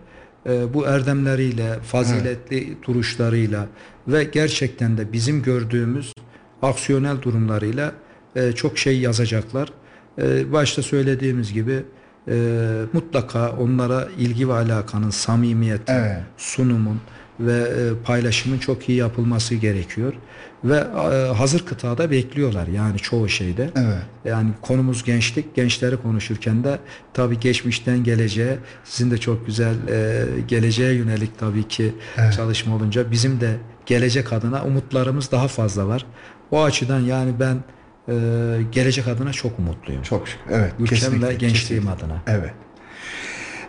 [0.50, 3.68] e, bu erdemleriyle, faziletli duruşlarıyla
[4.08, 6.14] ve gerçekten de bizim gördüğümüz
[6.62, 7.92] aksiyonel durumlarıyla
[8.36, 9.74] e, çok şey yazacaklar.
[10.22, 11.84] E, başta söylediğimiz gibi
[12.28, 12.36] e,
[12.94, 16.18] mutlaka onlara ilgi ve alakanın, samimiyetin, Evet.
[16.38, 17.02] sunumun
[17.40, 20.14] ve e, paylaşımın çok iyi yapılması gerekiyor.
[20.64, 23.70] Ve e, hazır kıtada bekliyorlar yani çoğu şeyde.
[23.76, 23.98] Evet.
[24.26, 25.56] Yani konumuz gençlik.
[25.56, 26.80] Gençleri konuşurken de
[27.14, 32.34] tabii geçmişten geleceğe sizin de çok güzel e, geleceğe yönelik tabii ki Evet.
[32.34, 33.56] çalışma olunca bizim de
[33.86, 36.06] gelecek adına umutlarımız daha fazla var.
[36.52, 37.58] O açıdan yani ben
[38.12, 40.02] e, gelecek adına çok umutluyum.
[40.04, 40.44] Çok şükür.
[40.56, 40.74] Evet.
[40.80, 42.06] Ülkem kesinlikle, ve gençliğim kesinlikle.
[42.06, 42.24] adına.
[42.28, 42.54] Evet.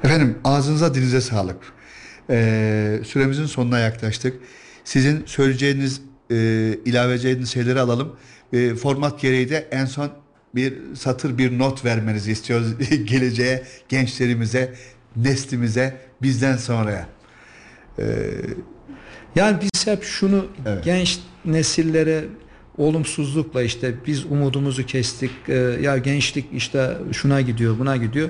[0.04, 1.56] Efendim ağzınıza dilinize sağlık.
[2.30, 4.40] Ee, süremizin sonuna yaklaştık.
[4.84, 6.34] Sizin söyleyeceğiniz, e,
[6.84, 8.16] ilave edeceğiniz şeyleri alalım.
[8.52, 10.10] e, format gereği de en son
[10.54, 12.66] bir satır bir not vermenizi istiyoruz
[13.04, 14.74] geleceğe, gençlerimize,
[15.16, 17.08] neslimize, bizden sonraya.
[19.36, 20.84] Yani biz hep şunu Evet.
[20.84, 22.24] genç nesillere
[22.78, 25.30] olumsuzlukla işte biz umudumuzu kestik.
[25.48, 28.28] e, ya gençlik işte şuna gidiyor, buna gidiyor.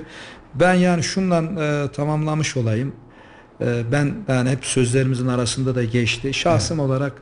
[0.55, 2.93] Ben yani şundan e, tamamlamış olayım.
[3.61, 6.33] E, ben yani hep sözlerimizin arasında da geçti.
[6.33, 7.13] Şahsım olarak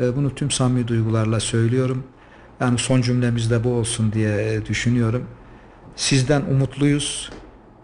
[0.00, 2.04] e, bunu tüm samimi duygularla söylüyorum.
[2.60, 5.24] Yani son cümlemiz de bu olsun diye e, düşünüyorum.
[5.96, 7.30] Sizden umutluyuz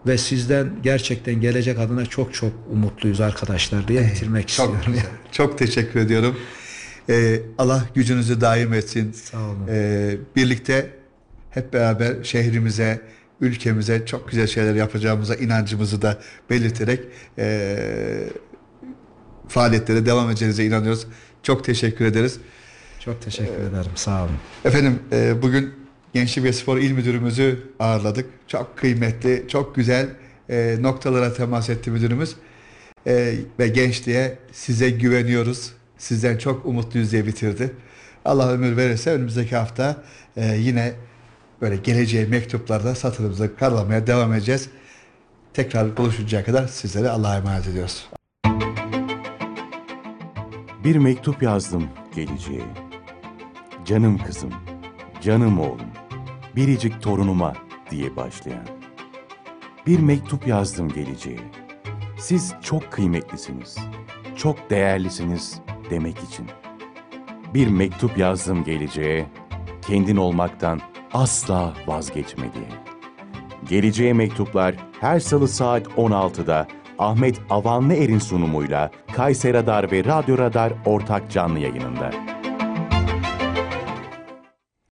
[0.07, 4.93] ve sizden gerçekten gelecek adına çok çok umutluyuz arkadaşlar diye bitirmek Çok istiyorum.
[4.93, 5.05] güzel.
[5.31, 6.35] Çok teşekkür ediyorum.
[7.09, 9.11] Ee, Allah gücünüzü daim etsin.
[9.11, 9.67] Sağ olun.
[9.69, 10.89] Ee, birlikte
[11.49, 13.01] hep beraber şehrimize,
[13.41, 16.99] ülkemize çok güzel şeyler yapacağımıza inancımızı da belirterek
[17.37, 18.29] ee,
[19.47, 21.07] faaliyetlere devam edeceğinize inanıyoruz.
[21.43, 22.39] Çok teşekkür ederiz.
[22.99, 23.91] Çok teşekkür ederim.
[23.95, 24.37] Sağ olun.
[24.65, 25.73] Efendim e, bugün
[26.15, 28.29] Gençlik ve Spor İl Müdürümüzü ağırladık.
[28.47, 30.09] Çok kıymetli, çok güzel
[30.49, 32.35] e, noktalara temas etti müdürümüz.
[33.07, 35.71] E, ve gençliğe size güveniyoruz.
[35.97, 37.73] Sizden çok umutluyuz diye bitirdi.
[38.25, 40.03] Allah ömür verirse önümüzdeki hafta
[40.37, 40.93] e, yine
[41.61, 44.69] böyle geleceğe mektuplarda satırımızı karalamaya devam edeceğiz.
[45.53, 48.09] Tekrar buluşuncaya kadar sizlere Allah'a emanet ediyoruz.
[50.83, 52.65] Bir mektup yazdım geleceğe.
[53.85, 54.53] Canım kızım,
[55.21, 55.89] canım oğlum,
[56.55, 57.53] biricik torunuma
[57.91, 58.67] diye başlayan.
[59.87, 61.39] Bir mektup yazdım geleceğe.
[62.19, 63.77] Siz çok kıymetlisiniz,
[64.35, 65.59] çok değerlisiniz
[65.89, 66.47] demek için.
[67.53, 69.25] Bir mektup yazdım geleceğe,
[69.87, 70.81] kendin olmaktan
[71.13, 72.45] asla vazgeçme.
[73.69, 76.67] Geleceğe mektuplar her salı saat 16'da
[76.99, 82.11] Ahmet Avanlı Er'in sunumuyla Kayser Radar ve Radyo Radar ortak canlı yayınında.